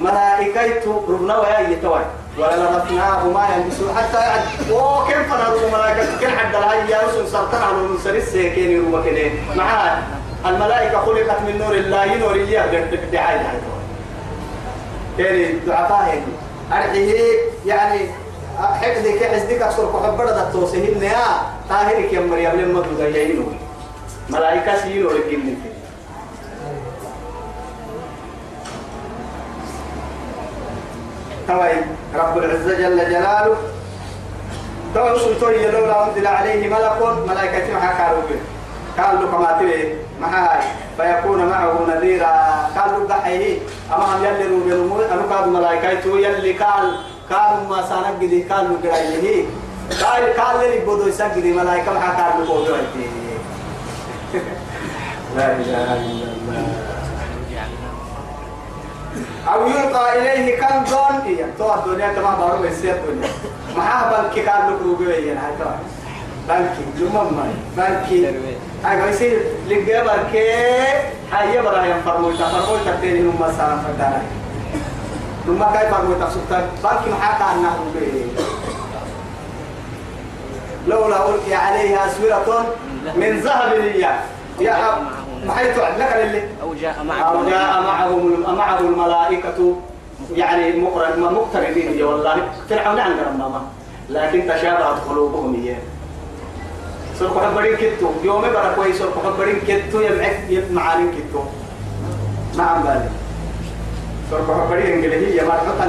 ملائكة 0.01 1.03
ربنا 1.09 1.39
ويا 1.39 1.59
يتوي 1.59 2.01
ولا 2.39 2.57
لمسناه 2.57 3.25
ما 3.29 3.49
يلبسوا 3.57 3.95
حتى 3.95 4.19
يعد. 4.21 4.41
وكيف 4.71 5.33
فرنا 5.35 5.55
الملائكة 5.67 6.19
كل 6.21 6.27
حد 6.29 6.53
لها 6.53 6.75
يا 6.75 7.09
رسول 7.09 7.29
سرطان 7.29 7.63
على 7.63 7.77
المنسر 7.77 8.15
السيكين 8.15 8.71
يروى 8.71 9.11
كده. 9.11 9.31
معاه 9.57 9.99
الملائكة 10.47 11.01
خلقت 11.01 11.41
من 11.43 11.59
نور 11.59 11.75
الله 11.75 12.17
نور 12.17 12.35
إياه 12.35 12.85
بدعاية 12.93 13.61
يعني 15.19 15.55
ضعفاء 15.67 16.23
أرحيه 16.73 17.21
يعني 17.67 18.01
حقدك 18.59 19.25
حزدك 19.33 19.63
أكثر 19.63 19.93
كحبرة 19.93 20.31
التوسهين 20.31 21.03
يا 21.03 21.25
طاهرك 21.71 22.13
يا 22.13 22.21
مريم 22.21 22.51
لما 22.61 22.83
تدعينه 22.99 23.47
ملائكة 24.31 24.79
سينو 24.83 25.11
لكن 25.11 25.39
منك 25.47 25.59
توي 31.49 31.73
رب 32.15 32.39
العزة 32.39 32.75
جل 32.79 32.99
جلاله. 33.11 33.57
توي 34.95 35.19
سلطوي 35.19 35.71
لولا 35.71 36.09
أنزل 36.09 36.27
عليه 36.27 36.69
ملك 36.69 36.99
ملائكة 37.29 37.73
معها 37.73 37.93
كانوا 37.99 38.23
قالوا 38.99 39.31
كما 39.31 39.59
تبي 39.61 39.95
معاي. 40.21 40.61
فيكون 40.97 41.47
معه 41.47 41.87
نذيرا. 41.89 42.35
قالوا 42.77 43.09
دحيه 43.09 43.59
أما 43.95 44.05
هم 44.05 44.25
يلي 44.25 44.47
روبيرمو 44.47 45.01
أنا 45.01 45.23
قال 45.23 45.49
ملائكة 45.49 46.19
يلي 46.19 46.53
قال 46.53 46.97
قالوا 47.31 47.69
ما 47.69 47.83
سانجدي 47.89 48.43
قالوا 48.43 48.77
قرايه 48.85 49.45
قال 50.03 50.37
قال 50.37 50.71
لي 50.71 50.79
بدو 50.79 51.09
يسجدي 51.09 51.53
ملائكة 51.53 51.93
معها 51.93 52.31
قالوا 52.31 52.45
بدو 52.45 52.77
لا 55.37 55.53
إله 55.53 55.93
إلا 55.93 56.25
الله. 56.25 56.38
أو 59.47 59.67
يلقى 59.67 60.19
إليه 60.19 60.61
كنز 60.61 60.93
إيه 61.27 61.47
تو 61.59 61.75
الدنيا 61.75 62.09
كما 62.13 62.35
بارو 62.35 62.63
بسيط 62.63 62.95
الدنيا 62.95 63.29
معاه 63.77 64.23
بنكي 64.23 64.43
كان 64.43 64.69
له 64.69 64.79
روبي 64.85 65.11
يعني 65.11 65.41
هاي 65.41 65.53
بنكي 66.49 67.05
لمما 67.05 67.53
بنكي. 67.77 68.27
هاي 68.85 69.03
بيصير 69.03 69.41
لقى 69.69 70.05
بركي 70.05 70.53
هاي 71.33 71.63
برا 71.63 71.83
يوم 71.83 72.01
فرموتا 72.05 72.49
فرموتا 72.49 73.01
تاني 73.01 73.21
نما 73.21 73.53
سلام 73.57 73.83
فدانا 73.83 74.23
نما 75.49 75.73
كاي 75.73 75.91
فرموتا 75.91 76.31
سلطان. 76.31 76.67
بنكي 76.85 77.11
معاه 77.11 77.39
كان 77.39 77.63
له 77.63 77.77
روبي 77.79 78.27
لولا 80.87 81.29
ألقي 81.29 81.55
عليها 81.55 82.07
أسورة 82.07 82.67
من 83.17 83.41
ذهب 83.41 83.73
لله 83.75 84.21
يا 84.61 84.99
ما 85.47 85.55
حيث 85.55 85.79
لك 85.79 86.13
اللي 86.25 86.43
أو 86.63 86.75
جاء 86.75 87.05
معه. 87.05 87.23
أو 87.23 87.51
جاء 87.51 87.83
معه 87.83 88.09
معه 88.53 88.79
الملائكة 88.79 89.77
يعني 90.35 90.81
مقرن 90.81 91.21
مقتربين 91.21 92.05
والله. 92.05 92.49
فرعون 92.71 92.99
عن 92.99 93.11
ماما 93.39 93.63
لكن 94.11 94.49
تشابهت 94.49 94.99
قلوبهم 95.09 95.55
إياه 95.55 95.79
سرق 97.19 97.45
حبرين 97.45 97.77
كتو. 97.77 98.11
يوم 98.25 98.41
برا 98.41 98.73
كويس 98.77 98.99
سرق 98.99 99.23
حبرين 99.25 99.61
كتو. 99.69 100.01
يمعك 100.01 100.41
يمعانين 100.49 101.11
كتو. 101.13 101.43
ما 102.57 102.65
عم 102.65 102.83
بالي 102.83 103.11
سرق 104.31 104.67
حبرين 104.67 104.93
انجليزية 104.93 105.43
ما 105.43 105.57
تحط 105.57 105.81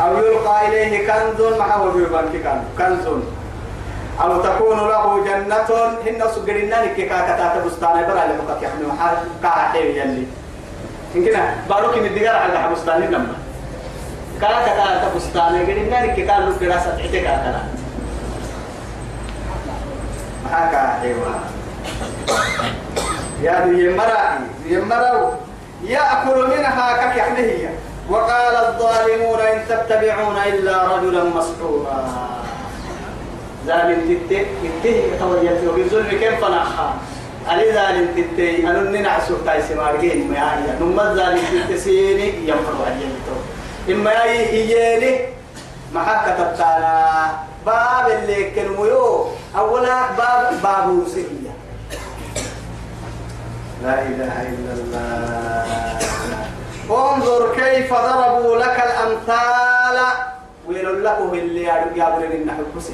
أو 0.00 0.16
يلقى 0.16 0.68
إليه 0.68 1.06
كنز 1.06 1.58
معه 1.58 1.84
بالبنك 1.84 2.62
كنز. 2.78 3.06
أو 4.22 4.42
تكون 4.42 4.78
له 4.78 5.24
جنة 5.24 5.70
هن 6.06 6.22
سجلنا 6.34 6.74
لك 6.74 6.96
كاكتا 6.96 7.64
بستان 7.66 8.06
برا 8.06 8.24
لك 8.30 8.62
يحمي 8.62 8.86
محال 8.86 9.16
كاحي 9.42 9.98
يلي. 9.98 10.26
يمكن 11.14 11.40
باروك 11.68 11.96
الدجال 11.96 12.36
على 12.36 12.74
بستان 12.74 13.00
لما. 13.00 13.34
كاكتا 14.40 15.10
بستان 15.16 15.66
جلنا 15.66 16.06
لك 16.06 16.18
لك 16.18 16.58
دراسة 16.60 16.92
عتك 16.92 17.10
كاكتا 17.12 17.62
معاك 20.44 20.74
حيوان. 21.00 21.40
يا 23.42 23.66
ذي 23.66 23.84
يمرا 23.84 24.40
يمرا 24.66 25.38
يأكل 25.84 26.38
منها 26.46 26.86
كك 26.96 27.18
وقال 28.10 28.54
الظالمون 28.56 29.40
إن 29.40 29.58
تتبعون 29.68 30.36
إلا 30.36 30.96
رجلا 30.96 31.24
مسحورا. 31.24 32.41
ظالم 33.66 34.00
تتي 34.08 34.46
تتي 34.62 35.18
تويت 35.18 35.58
له 35.64 35.72
بالظلم 35.76 36.08
كيف 36.08 36.44
فنحها 36.44 36.94
علي 37.48 37.72
ظالم 37.72 38.08
تتي؟ 38.16 38.66
أنا 38.66 38.80
ننع 38.80 39.20
سوكا 39.28 39.60
سمارجين 39.60 40.30
ما 40.30 40.36
يعني 40.36 40.66
نما 40.80 41.14
ظالم 41.14 41.40
تتي 41.66 41.78
سيني 41.78 42.28
ينفر 42.48 42.76
عجل 42.86 43.12
تو. 43.26 43.36
إما 43.92 44.24
يجيني 44.24 45.20
ما 45.94 46.02
حكى 46.02 46.30
تبتانا. 46.38 47.30
باب 47.66 48.06
اللي 48.10 48.50
كلميو 48.50 49.26
أولا 49.56 50.10
باب 50.18 50.62
باب 50.62 50.86
لا 53.82 54.02
إله 54.02 54.34
إلا 54.52 54.72
الله. 54.72 55.98
انظر 56.90 57.54
كيف 57.54 57.92
ضربوا 57.92 58.56
لك 58.56 58.76
الأمثال. 58.88 59.98
ويل 60.68 61.04
لكم 61.04 61.34
اللي 61.34 61.62
يابرين 61.96 62.32
النحو 62.32 62.62
كسي 62.76 62.92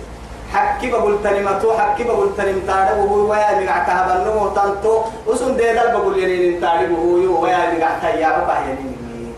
حكي 0.52 0.90
بقول 0.90 1.22
تنمتو 1.24 1.72
حكي 1.72 2.04
بقول 2.04 2.36
تنم 2.36 2.62
تاربه 2.66 3.02
هو 3.02 3.30
ويا 3.30 3.60
مقع 3.60 3.78
كهبنو 3.86 4.48
تنتو. 4.48 5.02
وسن 5.26 5.56
دي 5.56 5.72
دل 5.72 5.88
بقول 5.92 6.18
ينين 6.18 6.60
تاربه 6.60 6.96
هو 6.96 7.42
ويا 7.42 7.74
مقع 7.74 7.98
تيابا 8.02 8.44
باهينين 8.46 9.34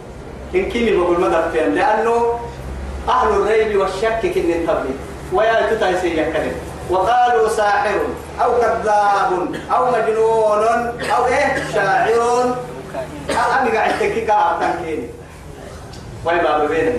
إن 0.55 0.71
كيني 0.71 0.97
بقول 0.97 1.21
مدفين 1.21 1.75
لأنه 1.75 2.39
أهل 3.09 3.29
الريب 3.29 3.81
والشك 3.81 4.21
كن 4.23 4.67
تبلي. 4.67 4.95
ويا 5.33 5.71
تتايسي 5.71 6.21
يكلم 6.21 6.53
وقالوا 6.91 7.49
ساحر 7.49 8.01
أو 8.43 8.51
كذاب 8.61 9.55
أو 9.75 9.87
مجنون 9.87 10.65
أو 11.17 11.27
إيه؟ 11.27 11.65
شاعر. 11.75 12.55
أنا 13.31 13.71
قاعد 13.75 13.99
تكيك 14.01 14.31
أعطان 14.31 14.75
كيني 14.85 15.09
وي 16.25 16.39
بابا 16.39 16.67
بينا 16.67 16.93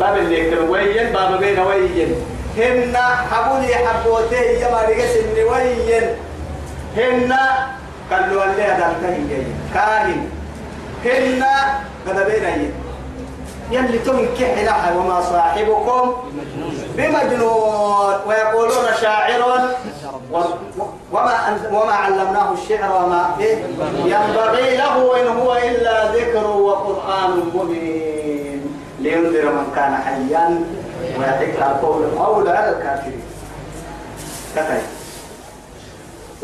باب 0.00 0.16
اللي 0.18 0.40
يكتب 0.40 0.70
وين؟ 0.70 1.12
بابا 1.12 1.36
بينا 1.36 1.64
وين؟ 1.66 2.14
هن 2.56 2.96
حبولي 3.30 3.74
حبوته 3.74 4.40
يا 4.40 4.70
ما 4.72 4.82
رجس 4.82 5.16
إني 5.16 5.44
وين 5.44 6.04
هن 6.96 7.36
قالوا 8.10 8.44
اللي 8.44 8.62
هذا 8.62 8.96
كاهن 9.02 9.44
كاهن. 9.74 10.28
هن 11.04 11.44
قد 12.08 12.26
بينا 12.26 12.50
يلي 13.70 13.98
تنكح 13.98 14.58
لها 14.64 14.94
وما 14.96 15.20
صاحبكم 15.20 16.14
بمجنون. 16.96 18.14
ويقولون 18.26 18.86
شاعر 19.00 19.68
وما 21.12 21.58
وما 21.72 21.92
علمناه 21.92 22.52
الشعر 22.52 23.04
وما 23.04 23.36
إيه؟ 23.40 23.56
ينبغي 24.04 24.76
له 24.76 25.20
إن 25.20 25.28
هو 25.40 25.56
إلا 25.56 26.12
ذكر 26.12 26.46
وقرآن 26.46 27.50
مبين. 27.54 28.62
لينذر 29.00 29.52
من 29.52 29.66
كان 29.76 29.94
حيا 29.94 30.64
ويحق 31.18 31.70
القول 31.70 32.02
القول 32.02 32.48
على 32.48 32.70
الكافرين. 32.76 33.22
كتب 34.56 34.82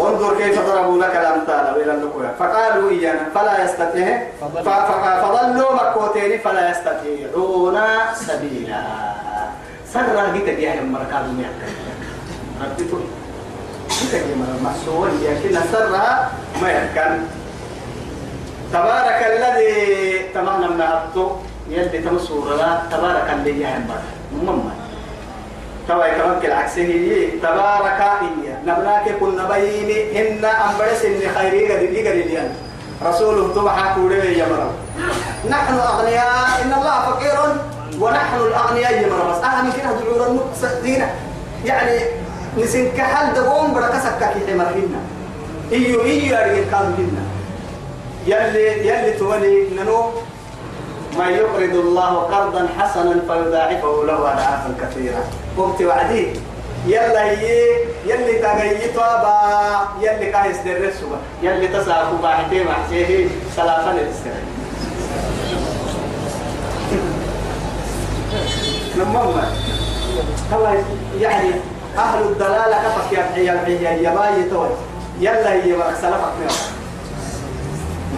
انظر 0.01 0.37
كيف 0.39 0.67
ضربوا 0.67 0.99
لك 1.03 1.17
الأمثال 1.17 1.83
إلى 1.83 1.93
النقوة 1.93 2.35
فقالوا 2.39 2.91
إيانا 2.91 3.29
فلا 3.35 3.65
يستطيع 3.65 4.23
فظلوا 5.23 5.73
مكوتين 5.75 6.39
فلا 6.39 6.71
يستطيعون 6.71 7.79
سبيلا. 8.15 8.83
سر 9.93 10.33
جيت 10.35 10.59
يا 10.59 10.81
مركب 10.81 11.25
ميكا 11.37 11.69
ربيتو 12.63 12.99
جيت 13.91 14.15
يا 14.15 14.37
مسؤول 14.63 15.11
لكن 15.25 15.59
سرها 15.73 16.31
ما 16.63 16.69
يكن 16.73 17.19
تبارك 18.73 19.21
الذي 19.33 19.73
تمنى 20.35 20.69
من 20.69 20.81
أبطو 20.81 21.31
يلي 21.69 21.99
تمسور 21.99 22.57
لا 22.57 22.79
تبارك 22.91 23.31
الذي 23.33 23.61
يهمك 23.61 24.18
مما. 24.43 24.73
توا 25.89 26.09
كمان 26.09 26.39
العكس 26.45 26.79
هي. 26.79 27.27
تبارك 27.43 28.01
هي 28.23 28.49
نبلاك 28.67 29.07
كنا 29.21 29.49
بين 29.49 29.91
هن 30.17 30.45
أمبرس 30.45 31.05
إن 31.05 31.21
خيري 31.35 31.73
قد 31.73 31.83
لي 31.83 32.09
قد 32.09 32.17
لي 32.17 32.51
رسوله 33.03 33.55
تبع 33.55 33.95
كوري 33.95 34.39
يا 34.39 34.47
مرا 34.49 34.71
نحن 35.51 35.75
أغنياء 35.75 36.63
إن 36.63 36.73
الله 36.73 36.97
فقير. 37.11 37.39
ونحن 38.01 38.37
الأغنياء 38.37 38.93
يا 39.03 39.09
مرا 39.09 39.33
بس 39.39 39.45
أهم 39.45 39.73
كده 39.73 39.91
دعور 39.93 40.27
المقصدين 40.27 41.03
يعني 41.65 42.01
نسين 42.59 42.93
كحل 42.97 43.33
دقوم 43.35 43.75
بركسك 43.75 44.19
كي 44.19 44.53
حمرهن 44.53 44.97
إيو 45.73 46.03
إيو 46.03 46.37
أريد 46.37 46.71
كانوا 46.71 46.95
هن 46.99 47.17
يلي 48.27 48.89
يلي 48.89 49.13
تولي 49.19 49.67
ننو 49.77 50.11
ما 51.19 51.27
يقرض 51.29 51.75
الله 51.75 52.13
قرضا 52.17 52.69
حسنا 52.79 53.21
فيضاعفه 53.29 54.05
له 54.07 54.19
أضعافا 54.19 54.75
كثيرة. 54.81 55.25
قمت 55.59 55.83
وعدي. 55.83 56.27
يلا 56.87 57.25
هي 57.31 57.69
يلي 58.07 58.39
تغيي 58.39 58.89
توابا 58.95 59.35
يلي 60.01 60.33
كايس 60.33 60.57
درسوا 60.65 61.17
يلي 61.43 61.69
تساكو 61.69 62.17
باحتي 62.23 62.65
محسيه 62.65 63.29
سلافا 63.57 63.91
للسر 63.91 64.31
نمما 68.97 69.53
هو 70.53 70.75
يعني 71.21 71.51
أهل 71.99 72.23
الدلالة 72.23 72.77
كفك 72.85 73.13
يا 73.13 73.37
يا 73.37 73.91
يا 73.91 74.11
باي 74.15 74.51
توي 74.51 74.69
يلا 75.21 75.53
هي 75.53 75.75
سلفك 76.03 76.33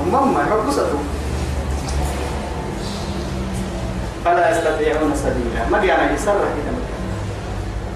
نمما 0.07 0.47
ربصته 0.53 0.99
فلا 4.25 4.51
يستطيعون 4.51 5.13
سبيلا. 5.17 5.69
ما 5.71 5.85
يعني 5.85 6.15
يسرح 6.15 6.35
كده 6.35 6.81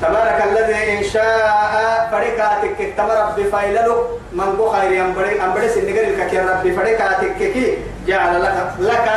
تبارك 0.03 0.45
الذي 0.53 0.99
إن 0.99 1.05
شاء 1.05 2.09
فريقاتك 2.13 2.95
تمر 2.97 3.33
بفايللو 3.37 4.05
من 4.33 4.57
بو 4.57 4.69
خير 4.69 4.93
ينبري 4.93 5.43
أمبري 5.45 5.69
سنجر 5.69 6.03
الكك 6.03 6.33
يا 6.33 6.43
ربي 6.51 6.73
فريقاتك 6.77 7.37
كي 7.39 7.79
جعل 8.07 8.43
لك 8.43 8.75
لك 8.79 9.09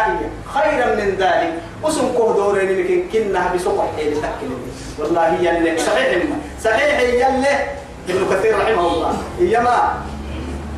خيرا 0.53 0.95
من 0.95 1.16
ذلك. 1.20 1.53
وسم 1.84 2.08
كه 2.18 2.34
دورين 2.34 2.70
لكن 2.80 3.03
كنا 3.14 3.53
بسقط 3.55 3.89
حيل 3.97 4.14
تكل 4.14 4.51
والله 4.99 5.34
يلي 5.41 5.78
صحيح 5.78 6.24
صحيح 6.64 6.99
يلي 6.99 7.53
ابن 8.10 8.36
كثير 8.36 8.58
رحمه 8.58 8.88
الله. 8.88 9.14
يما 9.39 9.93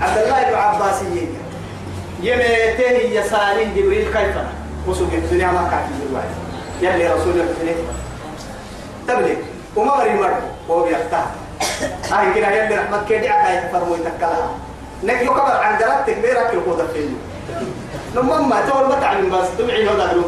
عبد 0.02 0.18
الله 0.18 0.44
بن 0.50 0.56
عباس 0.56 1.02
يميته 2.22 3.20
يسالين 3.20 3.76
جبريل 3.76 4.06
كيف؟ 4.14 4.36
وسوق 4.88 5.10
الدنيا 5.14 5.48
ما 5.48 5.68
كانت 5.72 6.10
الواحد. 6.10 6.30
يلي 6.82 7.08
رسول 7.14 7.32
الله 7.34 7.76
تبلغ 9.08 9.36
وما 9.76 9.98
مري 9.98 10.14
مر 10.14 10.34
هو 10.70 10.84
بيفتح 10.84 11.26
هاي 12.12 12.34
كده 12.34 12.48
يلي 12.52 12.76
رحمة 12.76 13.04
كده. 13.10 13.30
عكاية 13.30 13.70
فرمو 13.74 13.96
يتكلها 13.96 14.50
نك 15.04 15.22
يكبر 15.22 15.52
عن 15.52 15.78
جربتك 15.78 16.18
بيرك 16.22 16.54
القوة 16.54 16.88
فيني. 16.94 17.16
لما 18.16 18.42
ما 18.42 18.62
تقول 18.68 18.90
ما 18.90 19.00
تعلم 19.00 19.30
بس. 19.30 19.48
تبعي 19.58 19.90
هذا 19.90 20.14
له 20.14 20.24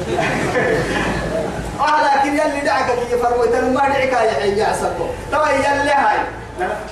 آه 1.80 2.16
لكن 2.16 2.32
يلي 2.32 2.60
دعك 2.60 2.86
كي 3.10 3.16
فرمو 3.16 3.44
يتن 3.44 3.74
ما 3.74 3.88
دعك 3.88 4.12
يا 4.12 4.30
حي 4.40 4.62
عسكو 4.62 5.04
توا 5.32 5.48
يلي 5.48 5.90
هاي. 5.90 6.18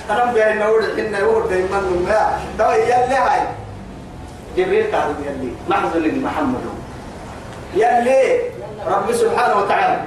ترى 0.09 0.33
بين 0.33 0.59
نور 0.59 0.83
حنا 0.97 1.19
يور 1.19 1.45
دايما 1.45 1.81
ما 2.07 2.39
توا 2.57 2.73
يلي 2.73 3.15
هاي. 3.15 3.41
جبريل 4.57 4.95
قال 4.95 5.15
يلي. 5.25 5.51
محزن 5.69 6.21
محمد. 6.23 6.78
يلي 7.73 8.41
رب 8.87 9.11
سبحانه 9.11 9.55
وتعالى. 9.57 10.01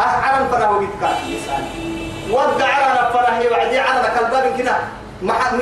أعلم 0.00 0.48
فرح 0.48 0.70
وبيتك 0.70 1.02
ودع 2.30 2.66
على 2.66 3.12
فرح 3.12 3.36
وعدي 3.50 3.78
على 3.78 4.08
كالباب 4.14 4.58
كده. 4.58 4.76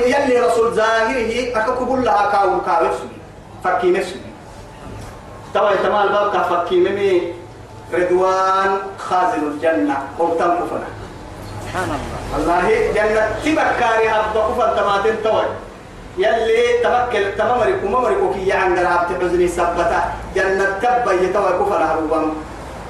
يلي 0.06 0.40
رسول 0.40 0.74
ظاهره 0.74 1.58
أكاكو 1.58 1.96
لها 1.96 2.30
كاو 2.32 2.60
كاو 2.60 2.86
فكي 3.64 3.90
نفسي 3.90 4.20
توا 5.54 5.76
تمام 5.76 6.06
الباب 6.06 6.42
فكي 6.50 6.76
ممي 6.76 7.34
رضوان 7.94 8.78
خازن 8.98 9.42
الجنة. 9.42 9.96
قلتم 10.18 10.50
كفنا. 10.58 10.88
سبحان 11.64 11.84
الله. 11.84 12.20
والله 12.32 12.92
جنة 12.94 13.22
تبكاري 13.44 14.08
هبدا 14.08 14.40
كفن 14.48 14.76
تماتين 14.76 15.22
توي. 15.22 15.48
يلي 16.18 16.82
تمكن 16.82 17.24
تمامرك 17.38 17.78
ومامرك 17.84 18.34
كي 18.34 18.52
عند 18.52 18.78
رابط 18.78 19.22
حزني 19.22 19.48
سبتا. 19.48 20.00
جنة 20.34 20.78
تبا 20.82 21.12
يتوى 21.12 21.50
كفر 21.62 21.80
هربان 21.90 22.32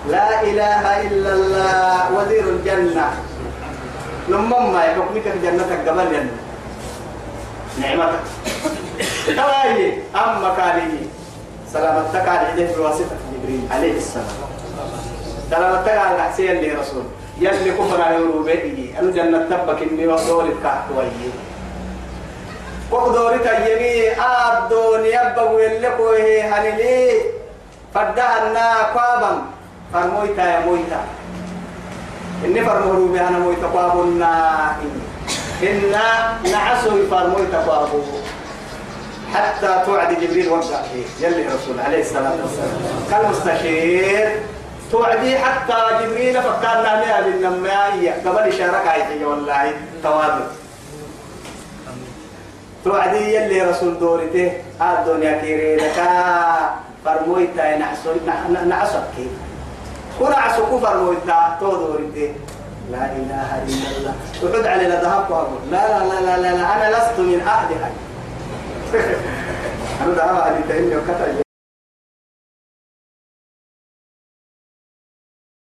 لا 0.09 0.43
إله 0.43 0.83
إلا 1.07 1.33
الله 1.33 2.12
وزير 2.16 2.45
الجنة. 2.45 3.07
لما 4.29 4.59
ما 4.59 4.85
يحكمك 4.85 5.26
جنتك 5.43 5.89
قبل 5.89 6.05
جنة 6.12 6.37
نعمتك 7.81 8.24
تواهي 9.37 9.93
أما 10.14 10.55
كالي 10.57 10.99
سلامتك 11.72 12.29
على 12.29 12.47
يده 12.57 12.76
بواسطة 12.76 13.16
جبريل 13.33 13.61
عليه 13.70 13.97
السلام. 13.97 14.26
سلامتك 15.51 15.97
على 15.99 16.22
حسين 16.22 16.51
اللي 16.51 16.72
رسول 16.72 17.03
يلي 17.41 17.70
كفر 17.70 18.01
يروبيه 18.12 18.99
أنا 18.99 19.11
جنة 19.12 19.47
تبك 19.51 19.83
إني 19.83 20.07
وصولك 20.07 20.55
كحتويه 20.64 21.33
وقدوري 22.91 23.39
تيمي 23.39 24.11
آدون 24.12 25.05
يبقوا 25.07 25.61
يلقوا 25.61 26.43
هنلي 26.43 27.20
فدهنا 27.95 28.82
قابا. 28.95 29.43
فرمويتا 29.93 30.45
يا 30.45 30.61
مويتا. 30.61 31.01
إني 32.45 32.64
فرمورو 32.64 33.07
بهنا 33.07 33.39
مويتا 33.39 33.66
قابنا 33.66 34.72
إنا 35.62 36.39
نعسوا 36.53 37.07
فرمويتا 37.11 37.59
قابو 37.59 38.03
حتى 39.34 39.82
توعد 39.86 40.20
جبريل 40.20 40.49
وقع 40.49 40.80
يلي 41.20 41.47
رسول 41.47 41.80
عليه 41.86 42.01
الصلاة 42.01 42.32
والسلام 42.43 42.80
كالمستشير. 43.11 44.43
توعدي 44.93 45.39
حتى 45.39 45.76
جبريل 46.01 46.43
فكرنا 46.43 46.93
لها 47.01 47.20
بالنمائية 47.20 48.14
قبل 48.26 48.49
إشارة 48.49 48.89
عيدية 48.89 49.26
والله. 49.26 49.72
توابل 50.03 50.47
توعدي 52.89 53.34
يلي 53.34 53.62
رسول 53.62 53.99
دورته 53.99 54.53
الدنيا 54.80 55.41
كيري 55.41 55.76
لك 55.76 55.99
فرمويتا 57.05 57.76
نعسو 57.76 58.11
نعسك 58.68 59.14
كنا 60.18 60.36
عسو 60.36 60.80
فرمويتا 60.80 61.57
تودورتي 61.61 62.32
لا 62.93 63.05
إله 63.12 63.51
إلا 63.68 63.89
الله. 63.99 64.14
وحد 64.45 64.66
علينا 64.66 65.03
ذهب 65.03 65.30
وأقول. 65.30 65.61
لا 65.70 65.89
لا 65.89 66.05
لا 66.09 66.20
لا 66.20 66.36
لا, 66.43 66.76
أنا 66.76 66.97
لست 66.97 67.18
من 67.20 67.41
أهلها 67.41 67.91
أنا 70.03 70.12
ذهب 70.14 70.36
علي 70.41 70.62
تهني 70.68 70.97
وكتب. 70.97 71.47